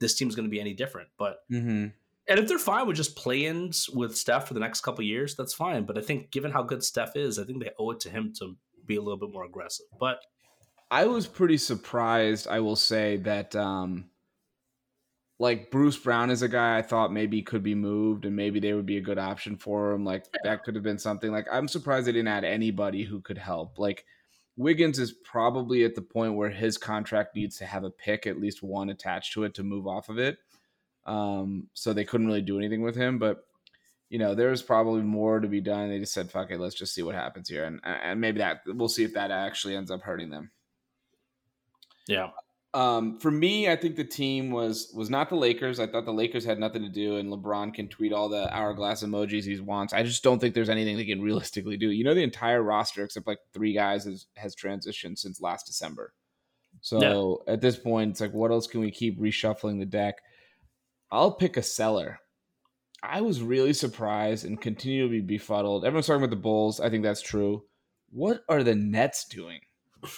[0.00, 1.08] this team's going to be any different.
[1.18, 1.86] But mm-hmm.
[2.28, 5.54] and if they're fine with just play-ins with Steph for the next couple years, that's
[5.54, 5.84] fine.
[5.84, 8.32] But I think given how good Steph is, I think they owe it to him
[8.38, 9.86] to be a little bit more aggressive.
[9.98, 10.20] But
[10.90, 14.10] I was pretty surprised, I will say, that um
[15.40, 18.74] like Bruce Brown is a guy I thought maybe could be moved and maybe they
[18.74, 20.04] would be a good option for him.
[20.04, 21.32] Like that could have been something.
[21.32, 23.78] Like I'm surprised they didn't add anybody who could help.
[23.78, 24.04] Like
[24.58, 28.38] Wiggins is probably at the point where his contract needs to have a pick, at
[28.38, 30.36] least one attached to it to move off of it.
[31.06, 33.46] Um, so they couldn't really do anything with him, but
[34.10, 35.88] you know, there's probably more to be done.
[35.88, 38.60] They just said, "Fuck it, let's just see what happens here," and and maybe that
[38.66, 40.50] we'll see if that actually ends up hurting them.
[42.08, 42.30] Yeah.
[42.72, 45.80] Um, for me, I think the team was was not the Lakers.
[45.80, 49.02] I thought the Lakers had nothing to do, and LeBron can tweet all the hourglass
[49.02, 49.92] emojis he wants.
[49.92, 51.90] I just don't think there's anything they can realistically do.
[51.90, 56.12] You know, the entire roster except like three guys has, has transitioned since last December.
[56.80, 57.54] So yeah.
[57.54, 60.16] at this point, it's like, what else can we keep reshuffling the deck?
[61.10, 62.20] I'll pick a seller.
[63.02, 65.84] I was really surprised and continue to be befuddled.
[65.84, 66.80] Everyone's talking about the Bulls.
[66.80, 67.64] I think that's true.
[68.10, 69.60] What are the Nets doing?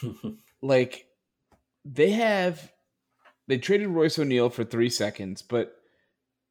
[0.62, 1.06] like
[1.84, 2.72] they have
[3.48, 5.74] they traded Royce O'Neale for three seconds, but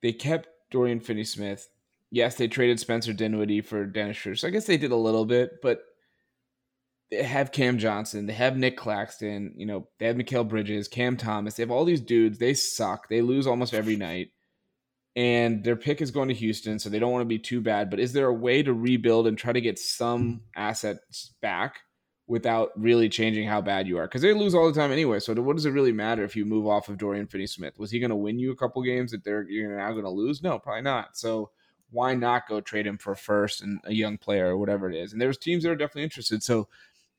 [0.01, 1.69] they kept Dorian Finney Smith.
[2.11, 4.35] Yes, they traded Spencer Dinwiddie for Dennis Schroeder.
[4.35, 5.83] So I guess they did a little bit, but
[7.09, 11.17] they have Cam Johnson, they have Nick Claxton, you know, they have Mikal Bridges, Cam
[11.17, 11.55] Thomas.
[11.55, 12.37] They have all these dudes.
[12.37, 13.09] They suck.
[13.09, 14.29] They lose almost every night.
[15.15, 17.89] And their pick is going to Houston, so they don't want to be too bad.
[17.89, 21.79] But is there a way to rebuild and try to get some assets back?
[22.31, 25.19] Without really changing how bad you are because they lose all the time anyway.
[25.19, 27.77] So what does it really matter if you move off of Dorian Finney-Smith?
[27.77, 30.09] Was he going to win you a couple games that they're you're now going to
[30.09, 30.41] lose?
[30.41, 31.17] No, probably not.
[31.17, 31.49] So
[31.89, 35.11] why not go trade him for first and a young player or whatever it is?
[35.11, 36.41] And there's teams that are definitely interested.
[36.41, 36.69] So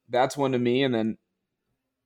[0.08, 0.82] that's one to me.
[0.82, 1.18] And then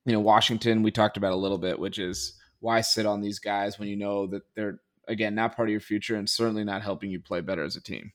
[0.03, 3.39] you know Washington we talked about a little bit, which is why sit on these
[3.39, 6.81] guys when you know that they're again not part of your future and certainly not
[6.81, 8.11] helping you play better as a team.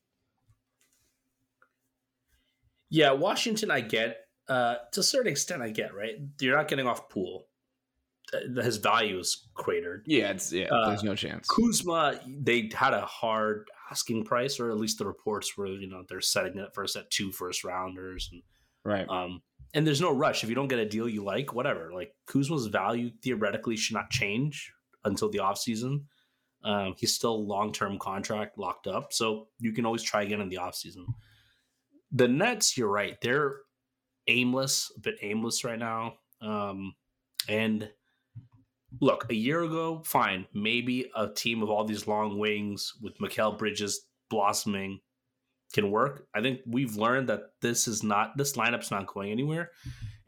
[2.91, 4.19] Yeah, Washington, I get
[4.53, 6.17] uh, to a certain extent, I get right.
[6.39, 7.47] You're not getting off Poole.
[8.35, 10.05] Uh, his value is cratered.
[10.07, 10.67] Yeah, it's yeah.
[10.67, 11.49] Uh, there's no chance.
[11.49, 16.05] Kuzma, they had a hard asking price, or at least the reports were, you know,
[16.07, 18.43] they're setting it first at two first rounders, and
[18.85, 19.09] right.
[19.09, 19.41] Um,
[19.73, 21.91] and there's no rush if you don't get a deal you like, whatever.
[21.95, 24.71] Like Kuzma's value theoretically should not change
[25.05, 26.09] until the off season.
[26.63, 30.51] Um, he's still long term contract locked up, so you can always try again in
[30.51, 31.07] the off season.
[32.13, 33.17] The Nets, you're right.
[33.23, 33.57] They're
[34.27, 36.15] aimless, a bit aimless right now.
[36.41, 36.95] Um,
[37.49, 37.91] and
[39.01, 43.59] look, a year ago, fine, maybe a team of all these long wings with Mikal
[43.59, 45.01] Bridges blossoming
[45.73, 46.27] can work.
[46.35, 49.71] I think we've learned that this is not this lineup's not going anywhere,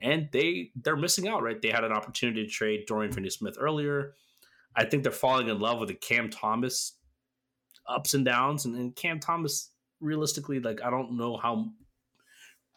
[0.00, 1.42] and they they're missing out.
[1.42, 4.14] Right, they had an opportunity to trade Dorian Finney-Smith earlier.
[4.76, 6.96] I think they're falling in love with the Cam Thomas
[7.86, 9.70] ups and downs, and, and Cam Thomas
[10.00, 11.66] realistically, like I don't know how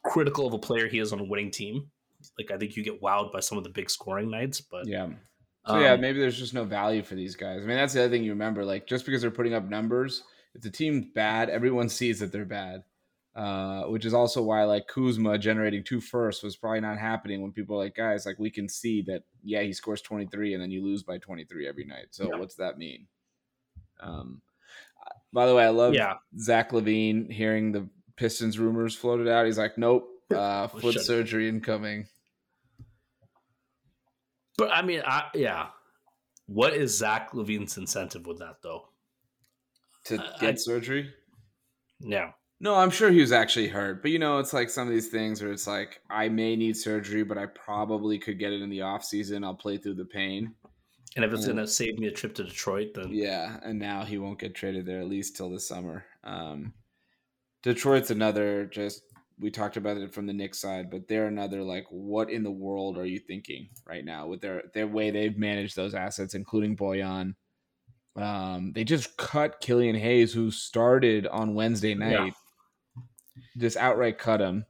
[0.07, 1.89] critical of a player he is on a winning team.
[2.37, 5.07] Like I think you get wowed by some of the big scoring nights, but yeah.
[5.65, 7.63] So um, yeah, maybe there's just no value for these guys.
[7.63, 8.63] I mean, that's the other thing you remember.
[8.63, 10.23] Like just because they're putting up numbers,
[10.55, 12.83] if the team's bad, everyone sees that they're bad.
[13.35, 17.51] Uh, which is also why like Kuzma generating two firsts was probably not happening when
[17.51, 20.71] people are like, guys, like we can see that yeah, he scores 23 and then
[20.71, 22.07] you lose by 23 every night.
[22.09, 22.39] So yeah.
[22.39, 23.05] what's that mean?
[23.99, 24.41] Um,
[25.31, 26.15] By the way, I love Yeah.
[26.39, 27.87] Zach LaVine hearing the
[28.17, 29.45] Pistons rumors floated out.
[29.45, 32.07] He's like, nope, uh, foot surgery incoming.
[34.57, 35.67] But I mean, I, yeah.
[36.47, 38.89] What is Zach LaVine's incentive with that, though?
[40.05, 41.13] To get I- surgery?
[41.99, 42.31] Yeah.
[42.59, 44.01] No, I'm sure he was actually hurt.
[44.01, 46.75] But you know, it's like some of these things where it's like, I may need
[46.75, 49.43] surgery, but I probably could get it in the off season.
[49.43, 50.55] I'll play through the pain.
[51.15, 54.03] And if it's going to save me a trip to Detroit, then Yeah, and now
[54.03, 56.05] he won't get traded there at least till the summer.
[56.23, 56.73] Um,
[57.63, 59.01] Detroit's another just
[59.39, 62.51] we talked about it from the Knicks side, but they're another like what in the
[62.51, 66.75] world are you thinking right now with their their way they've managed those assets, including
[66.75, 67.35] Bojan.
[68.15, 72.33] Um, they just cut Killian Hayes, who started on Wednesday night.
[73.57, 74.65] Just outright cut him,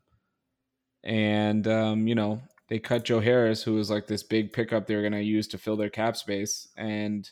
[1.03, 4.95] and um, you know they cut Joe Harris, who was like this big pickup they
[4.95, 7.29] were going to use to fill their cap space, and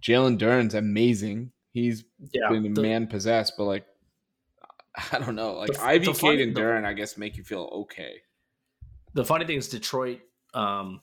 [0.00, 1.52] Jalen Duren's amazing.
[1.72, 2.48] He's yeah.
[2.48, 3.86] been the- man possessed, but like
[5.12, 7.44] I don't know, like The- Ivey, the Cade, funny- and Duren, I guess make you
[7.44, 8.14] feel okay.
[9.14, 10.20] the funny thing is Detroit
[10.54, 11.00] um,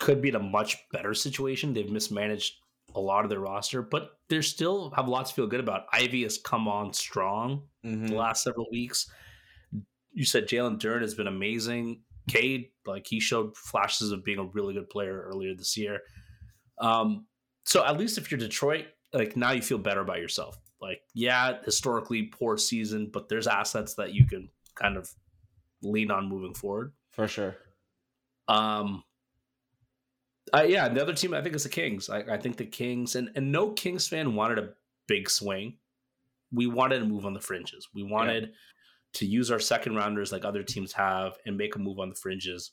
[0.00, 1.72] could be in a much better situation.
[1.74, 2.54] They've mismanaged
[2.94, 5.86] a lot of their roster, but they still have lots to feel good about.
[5.92, 8.06] Ivey has come on strong Mm-hmm.
[8.06, 9.10] the last several weeks.
[10.12, 12.00] You said Jalen Duren has been amazing.
[12.28, 16.00] Cade, like he showed flashes of being a really good player earlier this year.
[16.78, 17.26] Um,
[17.66, 20.56] so at least if you're Detroit, like now you feel better about yourself.
[20.80, 25.10] Like, yeah, historically poor season, but there's assets that you can kind of
[25.82, 26.92] lean on moving forward.
[27.12, 27.56] For sure.
[28.48, 29.04] Um,
[30.52, 32.10] uh, yeah, the other team I think is the Kings.
[32.10, 34.70] I, I think the Kings and and no Kings fan wanted a
[35.06, 35.78] big swing.
[36.52, 37.88] We wanted to move on the fringes.
[37.94, 38.52] We wanted
[39.14, 42.14] to use our second rounders like other teams have and make a move on the
[42.14, 42.72] fringes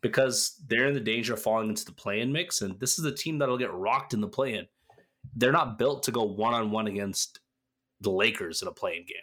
[0.00, 2.62] because they're in the danger of falling into the play-in mix.
[2.62, 4.66] And this is a team that'll get rocked in the play-in.
[5.34, 7.40] They're not built to go one-on-one against
[8.00, 9.16] the Lakers in a play-in game.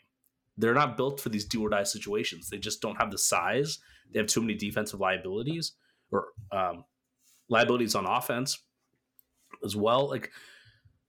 [0.57, 2.49] They're not built for these do or die situations.
[2.49, 3.79] They just don't have the size.
[4.11, 5.73] They have too many defensive liabilities
[6.11, 6.83] or um,
[7.49, 8.61] liabilities on offense
[9.63, 10.09] as well.
[10.09, 10.31] Like,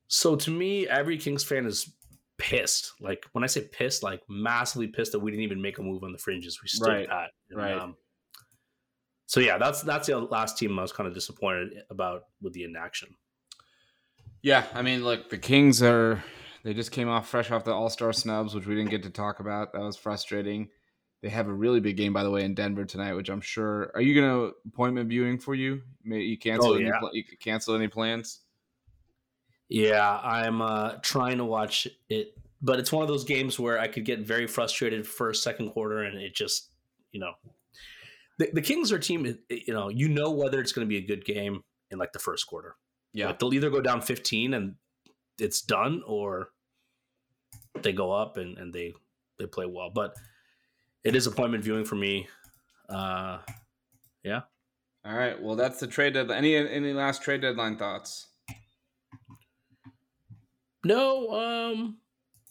[0.08, 1.94] so to me, every Kings fan is
[2.38, 2.92] pissed.
[3.00, 6.04] Like when I say pissed, like massively pissed that we didn't even make a move
[6.04, 6.60] on the fringes.
[6.62, 7.30] We stood Right, pat.
[7.50, 7.78] And, right.
[7.78, 7.96] Um,
[9.26, 12.64] so yeah, that's that's the last team I was kind of disappointed about with the
[12.64, 13.14] inaction.
[14.42, 16.22] Yeah, I mean, look, the Kings are
[16.62, 19.10] they just came off fresh off the All Star snubs, which we didn't get to
[19.10, 19.72] talk about.
[19.72, 20.68] That was frustrating.
[21.22, 23.90] They have a really big game, by the way, in Denver tonight, which I'm sure.
[23.94, 25.82] Are you gonna appointment viewing for you?
[26.02, 26.98] May you cancel Oh, any yeah.
[26.98, 28.40] pl- you cancel any plans?
[29.68, 33.86] Yeah, I'm uh, trying to watch it, but it's one of those games where I
[33.86, 36.70] could get very frustrated first, second quarter, and it just,
[37.12, 37.34] you know,
[38.38, 39.38] the, the Kings are a team.
[39.48, 42.18] You know, you know whether it's going to be a good game in like the
[42.18, 42.74] first quarter.
[43.12, 44.74] Yeah, Like, they'll either go down 15 and
[45.38, 46.50] it's done, or
[47.82, 48.94] they go up and, and they
[49.38, 49.90] they play well.
[49.90, 50.14] But
[51.02, 52.28] it is appointment viewing for me.
[52.88, 53.38] Uh,
[54.22, 54.42] yeah.
[55.04, 55.40] All right.
[55.40, 56.38] Well, that's the trade deadline.
[56.38, 58.26] Any any last trade deadline thoughts?
[60.84, 61.30] no,
[61.72, 61.98] um,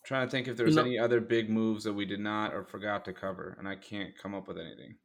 [0.05, 0.81] trying to think if there's No.
[0.83, 4.17] any other big moves that we did not or forgot to cover, and I can't
[4.17, 4.95] come up with anything.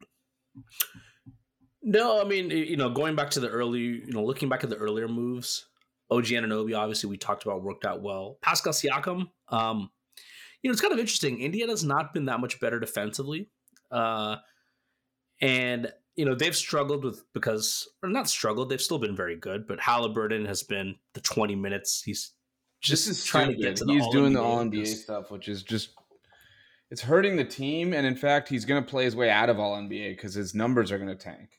[1.86, 4.70] No, I mean, you know, going back to the early, you know, looking back at
[4.70, 5.66] the earlier moves,
[6.10, 8.38] OG Anunoby, obviously, we talked about worked out well.
[8.40, 9.90] Pascal Siakam, um,
[10.62, 11.40] you know, it's kind of interesting.
[11.40, 13.50] Indiana's not been that much better defensively.
[13.90, 14.36] Uh,
[15.42, 19.66] and, you know, they've struggled with because, or not struggled, they've still been very good,
[19.66, 22.02] but Halliburton has been the 20 minutes.
[22.02, 22.32] He's
[22.80, 23.60] just This is trying stupid.
[23.60, 25.90] to get to the He's doing the All stuff, which is just
[26.90, 29.58] it's hurting the team, and in fact, he's going to play his way out of
[29.58, 31.50] All NBA because his numbers are going to tank.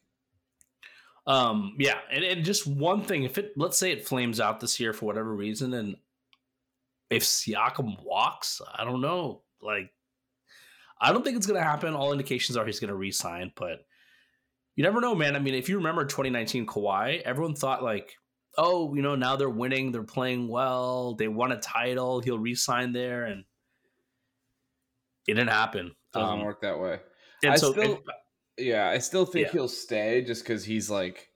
[1.28, 4.80] Um, yeah, and, and just one thing, if it let's say it flames out this
[4.80, 5.96] year for whatever reason, and
[7.10, 9.42] if Siakam walks, I don't know.
[9.62, 9.92] Like,
[11.02, 11.94] I don't think it's gonna happen.
[11.96, 13.86] All indications are he's gonna resign, but
[14.76, 15.36] you never know, man.
[15.36, 18.14] I mean, if you remember 2019 Kawhi, everyone thought like,
[18.58, 22.94] oh, you know, now they're winning, they're playing well, they won a title, he'll resign
[22.94, 23.46] there, and
[25.28, 25.96] it didn't happen.
[26.14, 27.00] Doesn't Um, work that way.
[27.44, 28.04] And I so, still- and-
[28.58, 29.52] Yeah, I still think Yeah.
[29.54, 31.30] he'll stay just because he's like,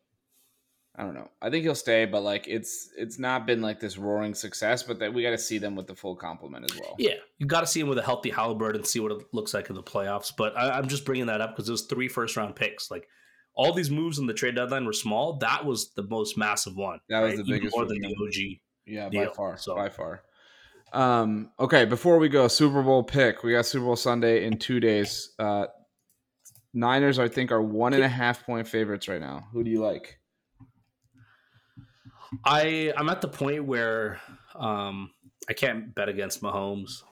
[0.95, 1.29] I don't know.
[1.41, 4.83] I think he'll stay, but like it's it's not been like this roaring success.
[4.83, 6.95] But that we got to see them with the full complement as well.
[6.97, 9.53] Yeah, you got to see him with a healthy Halliburton and see what it looks
[9.53, 10.31] like in the playoffs.
[10.35, 12.91] But I, I'm just bringing that up because it was three first round picks.
[12.91, 13.07] Like
[13.55, 15.37] all these moves in the trade deadline were small.
[15.37, 16.99] That was the most massive one.
[17.09, 18.59] That was the Even biggest more than the OG.
[18.85, 20.23] Yeah, by far, so- by far.
[20.91, 23.43] Um, okay, before we go, Super Bowl pick.
[23.43, 25.33] We got Super Bowl Sunday in two days.
[25.37, 25.67] Uh,
[26.73, 29.47] Niners, I think, are one and a half point favorites right now.
[29.53, 30.19] Who do you like?
[32.45, 34.19] I I'm at the point where
[34.55, 35.11] um,
[35.49, 37.03] I can't bet against Mahomes.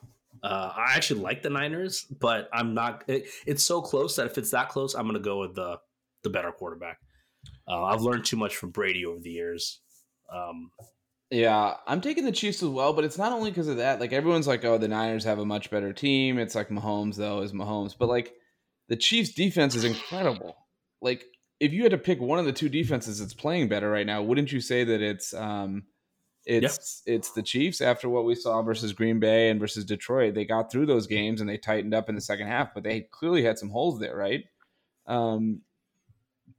[0.44, 3.04] Uh, I actually like the Niners, but I'm not.
[3.08, 5.80] It, it's so close that if it's that close, I'm going to go with the
[6.24, 7.00] the better quarterback.
[7.68, 9.82] Uh, I've learned too much from Brady over the years.
[10.32, 10.72] Um,
[11.32, 14.00] yeah, I'm taking the Chiefs as well, but it's not only because of that.
[14.00, 17.42] Like everyone's like, "Oh, the Niners have a much better team." It's like Mahomes though
[17.42, 18.34] is Mahomes, but like
[18.90, 20.56] the Chiefs' defense is incredible.
[21.02, 21.26] Like
[21.60, 24.22] if you had to pick one of the two defenses that's playing better right now,
[24.22, 25.84] wouldn't you say that it's um
[26.46, 30.34] it's it's the Chiefs after what we saw versus Green Bay and versus Detroit.
[30.34, 33.02] They got through those games and they tightened up in the second half, but they
[33.12, 34.46] clearly had some holes there, right?
[35.06, 35.62] Um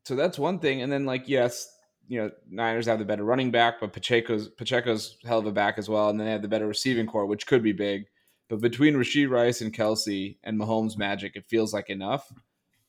[0.05, 0.83] so that's one thing.
[0.83, 1.75] And then like yes,
[2.07, 5.79] you know, Niners have the better running back, but Pacheco's Pacheco's hell of a back
[5.79, 8.07] as well, and then they have the better receiving corps, which could be big.
[8.49, 12.33] But between Rashee Rice and Kelce and Mahomes magic, it feels like enough.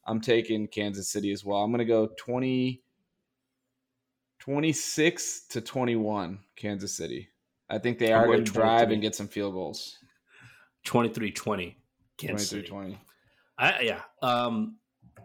[0.05, 1.59] I'm taking Kansas City as well.
[1.59, 2.81] I'm going to go 20,
[4.39, 7.29] 26 to 21, Kansas City.
[7.69, 9.97] I think they are going to drive and get some field goals.
[10.85, 11.77] 23 20,
[12.17, 12.99] Kansas 23 20.
[13.59, 14.01] I, yeah.
[14.21, 14.77] Um,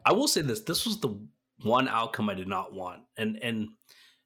[0.05, 1.17] I will say this this was the
[1.63, 3.03] one outcome I did not want.
[3.17, 3.69] And, and,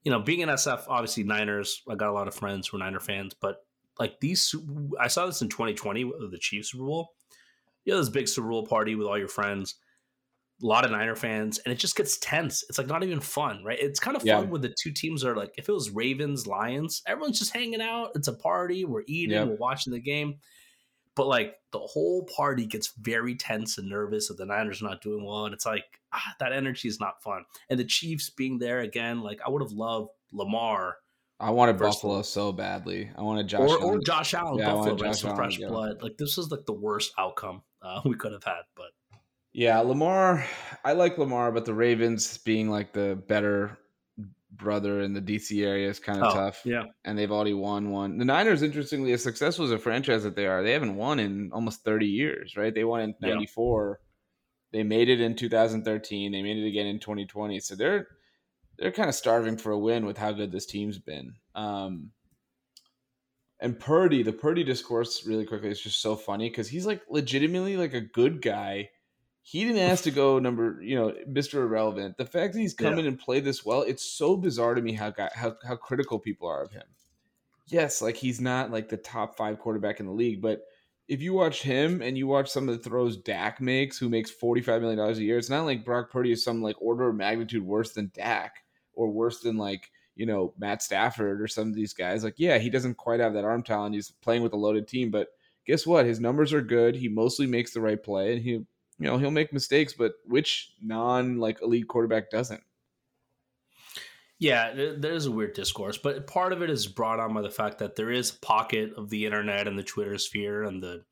[0.02, 2.80] you know, being an SF, obviously Niners, I got a lot of friends who are
[2.80, 3.59] Niner fans, but
[3.99, 4.55] like these,
[5.01, 7.14] I saw this in 2020 with the Chiefs Super Bowl.
[7.84, 9.76] You know, this big Super Bowl party with all your friends
[10.62, 12.64] a lot of Niner fans, and it just gets tense.
[12.68, 13.78] It's like not even fun, right?
[13.78, 14.40] It's kind of fun yeah.
[14.40, 18.11] when the two teams are like, if it was Ravens, Lions, everyone's just hanging out.
[18.16, 18.84] It's a party.
[18.84, 19.44] We're eating, yeah.
[19.44, 20.38] we're watching the game.
[21.14, 25.03] But like the whole party gets very tense and nervous that the Niners are not
[25.03, 25.46] doing well.
[25.46, 27.44] And it's like, ah, that energy is not fun.
[27.70, 30.96] And the Chiefs being there again, like I would have loved Lamar.
[31.41, 33.11] I wanted Buffalo so badly.
[33.16, 33.82] I wanted Josh or, Allen.
[33.84, 36.03] or Josh Allen, yeah, Buffalo, Josh Allen, fresh blood.
[36.03, 38.62] Like this was like the worst outcome uh, we could have had.
[38.74, 38.91] But
[39.53, 40.45] yeah, Lamar.
[40.84, 43.78] I like Lamar, but the Ravens being like the better
[44.51, 46.62] brother in the DC area is kind of oh, tough.
[46.64, 48.18] Yeah, and they've already won one.
[48.18, 51.51] The Niners, interestingly, as successful as a franchise that they are, they haven't won in
[51.53, 52.57] almost thirty years.
[52.57, 52.74] Right?
[52.74, 54.01] They won in '94.
[54.01, 54.05] Yeah.
[54.70, 56.30] They made it in 2013.
[56.30, 57.59] They made it again in 2020.
[57.61, 58.07] So they're
[58.78, 61.34] they're kind of starving for a win with how good this team's been.
[61.54, 62.10] Um,
[63.60, 67.76] and Purdy, the Purdy discourse, really quickly, is just so funny because he's like legitimately
[67.76, 68.90] like a good guy
[69.50, 71.54] he didn't ask to go number, you know, Mr.
[71.54, 72.18] Irrelevant.
[72.18, 73.00] The fact that he's come yeah.
[73.00, 76.46] in and played this well, it's so bizarre to me how how how critical people
[76.48, 76.82] are of him.
[77.66, 80.64] Yes, like he's not like the top five quarterback in the league, but
[81.08, 84.30] if you watch him and you watch some of the throws Dak makes, who makes
[84.30, 87.08] forty five million dollars a year, it's not like Brock Purdy is some like order
[87.08, 88.56] of magnitude worse than Dak
[88.99, 92.24] or worse than like you know Matt Stafford or some of these guys.
[92.24, 93.94] Like, yeah, he doesn't quite have that arm talent.
[93.94, 95.28] He's playing with a loaded team, but
[95.66, 96.05] guess what?
[96.05, 96.96] His numbers are good.
[96.96, 98.66] He mostly makes the right play, and he you
[98.99, 102.62] know he'll make mistakes, but which non like elite quarterback doesn't?
[104.40, 107.78] Yeah, there's a weird discourse, but part of it is brought on by the fact
[107.78, 111.05] that there is a pocket of the internet and the Twitter sphere and the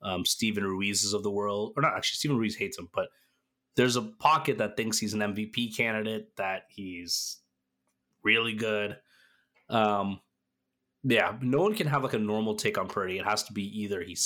[0.00, 3.08] um, Steven Ruiz's of the world, or not actually, Steven Ruiz hates him, but
[3.76, 7.38] there's a pocket that thinks he's an MVP candidate, that he's
[8.22, 8.96] really good.
[9.68, 10.20] Um,
[11.04, 13.18] yeah, no one can have like a normal take on Purdy.
[13.18, 14.16] It has to be either he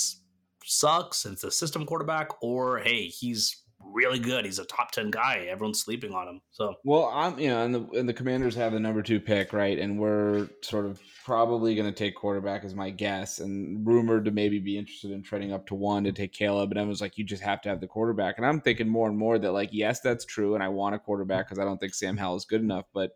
[0.63, 3.63] sucks and it's a system quarterback, or hey, he's
[3.93, 4.45] really good.
[4.45, 5.47] He's a top ten guy.
[5.49, 6.41] Everyone's sleeping on him.
[6.51, 9.53] So well, I'm you know, and the and the Commanders have the number two pick,
[9.53, 9.77] right?
[9.77, 14.31] And we're sort of probably going to take quarterback as my guess, and rumored to
[14.31, 16.71] maybe be interested in trading up to one to take Caleb.
[16.71, 18.37] And I was like, you just have to have the quarterback.
[18.37, 20.99] And I'm thinking more and more that like, yes, that's true, and I want a
[20.99, 23.11] quarterback because I don't think Sam Howell is good enough, but.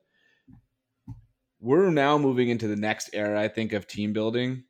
[1.64, 4.64] We're now moving into the next era, I think, of team building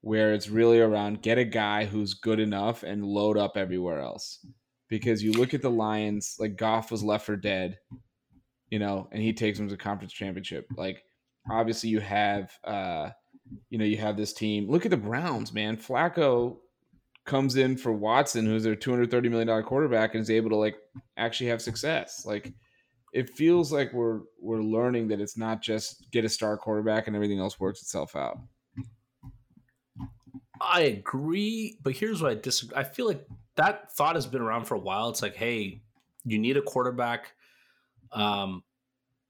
[0.00, 4.44] where it's really around get a guy who's good enough and load up everywhere else.
[4.90, 7.78] Because you look at the Lions, like Goff was left for dead,
[8.68, 10.66] you know, and he takes them to conference championship.
[10.76, 11.02] Like
[11.50, 13.10] obviously you have uh
[13.68, 14.68] you know, you have this team.
[14.68, 15.76] Look at the Browns, man.
[15.76, 16.58] Flacco
[17.26, 20.50] comes in for Watson, who's their two hundred thirty million dollar quarterback, and is able
[20.50, 20.76] to like
[21.16, 22.24] actually have success.
[22.26, 22.52] Like
[23.12, 27.16] it feels like we're we're learning that it's not just get a star quarterback and
[27.16, 28.38] everything else works itself out.
[30.60, 32.76] I agree, but here's what I disagree.
[32.76, 33.26] I feel like
[33.56, 35.08] that thought has been around for a while.
[35.08, 35.82] It's like, hey,
[36.24, 37.32] you need a quarterback.
[38.12, 38.62] Um,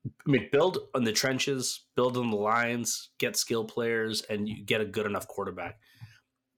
[0.07, 4.65] I mean, build on the trenches, build on the lines, get skill players, and you
[4.65, 5.79] get a good enough quarterback.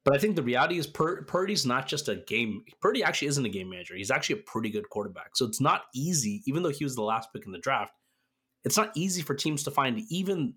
[0.04, 2.64] But I think the reality is Pur- Purdy's not just a game.
[2.80, 3.94] Purdy actually isn't a game manager.
[3.94, 5.30] He's actually a pretty good quarterback.
[5.36, 7.92] So it's not easy, even though he was the last pick in the draft.
[8.64, 10.54] It's not easy for teams to find even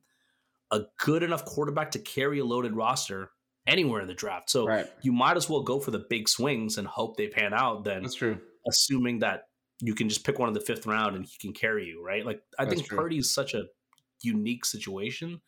[0.72, 3.32] a good enough quarterback to carry a loaded roster
[3.68, 4.50] anywhere in the draft.
[4.50, 4.86] So right.
[5.02, 7.84] you might as well go for the big swings and hope they pan out.
[7.84, 8.40] Then that's true.
[8.68, 9.44] Assuming that
[9.82, 12.26] you can just pick one in the fifth round and he can carry you, right?
[12.26, 12.98] Like I that's think true.
[12.98, 13.66] Purdy is such a
[14.22, 15.42] unique situation.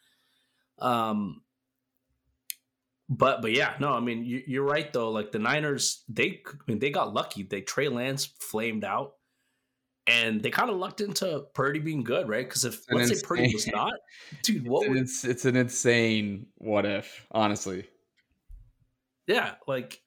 [0.79, 1.41] Um,
[3.09, 5.11] but but yeah, no, I mean you, are right though.
[5.11, 7.43] Like the Niners, they I mean they got lucky.
[7.43, 9.13] They Trey Lance flamed out,
[10.07, 12.45] and they kind of lucked into Purdy being good, right?
[12.45, 13.93] Because if let's insane, say Purdy was not,
[14.43, 14.81] dude, what?
[14.87, 17.87] It's, would, it's it's an insane what if, honestly.
[19.27, 20.01] Yeah, like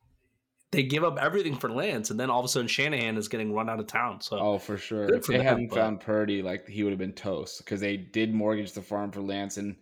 [0.73, 3.53] they give up everything for Lance, and then all of a sudden Shanahan is getting
[3.53, 4.21] run out of town.
[4.21, 5.13] So oh, for sure.
[5.15, 5.77] If they them, hadn't but...
[5.77, 9.21] found Purdy, like he would have been toast because they did mortgage the farm for
[9.21, 9.77] Lance, and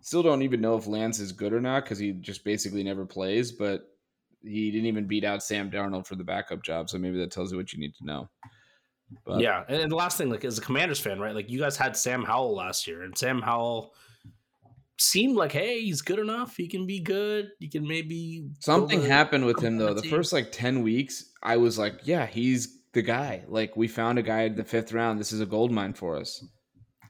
[0.00, 3.06] still don't even know if Lance is good or not because he just basically never
[3.06, 3.52] plays.
[3.52, 3.88] But
[4.42, 7.50] he didn't even beat out Sam Darnold for the backup job, so maybe that tells
[7.52, 8.28] you what you need to know.
[9.24, 9.40] But...
[9.40, 11.34] yeah, and the last thing, like as a Commanders fan, right?
[11.34, 13.94] Like you guys had Sam Howell last year, and Sam Howell
[14.98, 16.56] seemed like, hey, he's good enough.
[16.56, 17.50] He can be good.
[17.58, 19.94] He can maybe something happened with him though.
[19.94, 23.44] The first like ten weeks, I was like, yeah, he's the guy.
[23.48, 25.18] Like we found a guy in the fifth round.
[25.20, 26.44] This is a gold mine for us.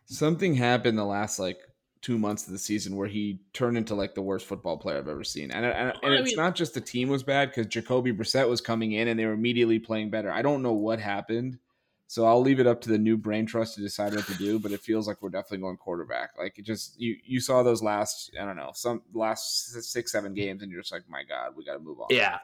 [0.07, 1.59] Something happened the last like
[2.03, 5.09] two months of the season where he turned into like the worst football player I've
[5.09, 5.51] ever seen.
[5.51, 8.93] And, and, and it's not just the team was bad because Jacoby Brissett was coming
[8.93, 10.31] in and they were immediately playing better.
[10.31, 11.59] I don't know what happened.
[12.07, 14.59] So I'll leave it up to the new brain trust to decide what to do,
[14.59, 16.31] but it feels like we're definitely going quarterback.
[16.39, 20.35] Like it just you you saw those last I don't know some last six seven
[20.35, 22.09] games, and you're just like, my God, we got to move on.
[22.11, 22.39] Yeah,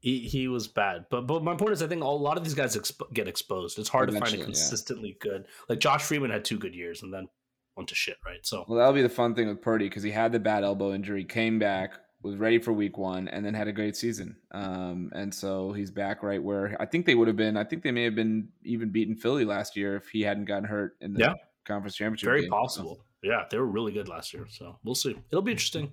[0.00, 1.06] he, he was bad.
[1.10, 3.78] But but my point is, I think a lot of these guys exp- get exposed.
[3.78, 5.30] It's hard Eventually, to find a consistently yeah.
[5.30, 5.46] good.
[5.68, 7.28] Like Josh Freeman had two good years, and then
[7.76, 8.44] went to shit, right?
[8.44, 10.92] So well, that'll be the fun thing with Purdy because he had the bad elbow
[10.92, 14.36] injury, came back, was ready for week one and then had a great season.
[14.52, 17.56] Um, and so he's back right where I think they would have been.
[17.56, 20.64] I think they may have been even beaten Philly last year if he hadn't gotten
[20.64, 21.34] hurt in the yeah.
[21.64, 22.26] conference championship.
[22.26, 22.50] Very game.
[22.50, 23.04] possible.
[23.22, 24.46] Yeah, they were really good last year.
[24.50, 25.16] So we'll see.
[25.30, 25.90] It'll be interesting.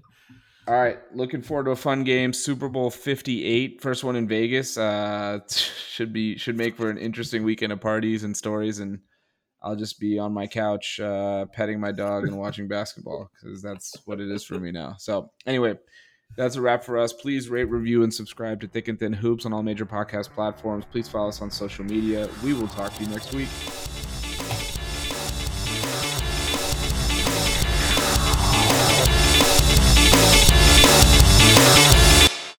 [0.68, 2.34] All right, looking forward to a fun game.
[2.34, 4.80] Super Bowl 58, first one in Vegas.
[4.80, 9.00] Uh, should be should make for an interesting weekend of parties and stories and
[9.66, 13.96] I'll just be on my couch uh, petting my dog and watching basketball because that's
[14.06, 14.96] what it is for me now.
[15.00, 15.74] So anyway,
[16.36, 17.14] that's a wrap for us.
[17.14, 20.86] Please rate, review, and subscribe to Thick and Thin Hoops on all major podcast platforms.
[20.92, 22.30] Please follow us on social media.
[22.44, 23.50] We will talk to you next week.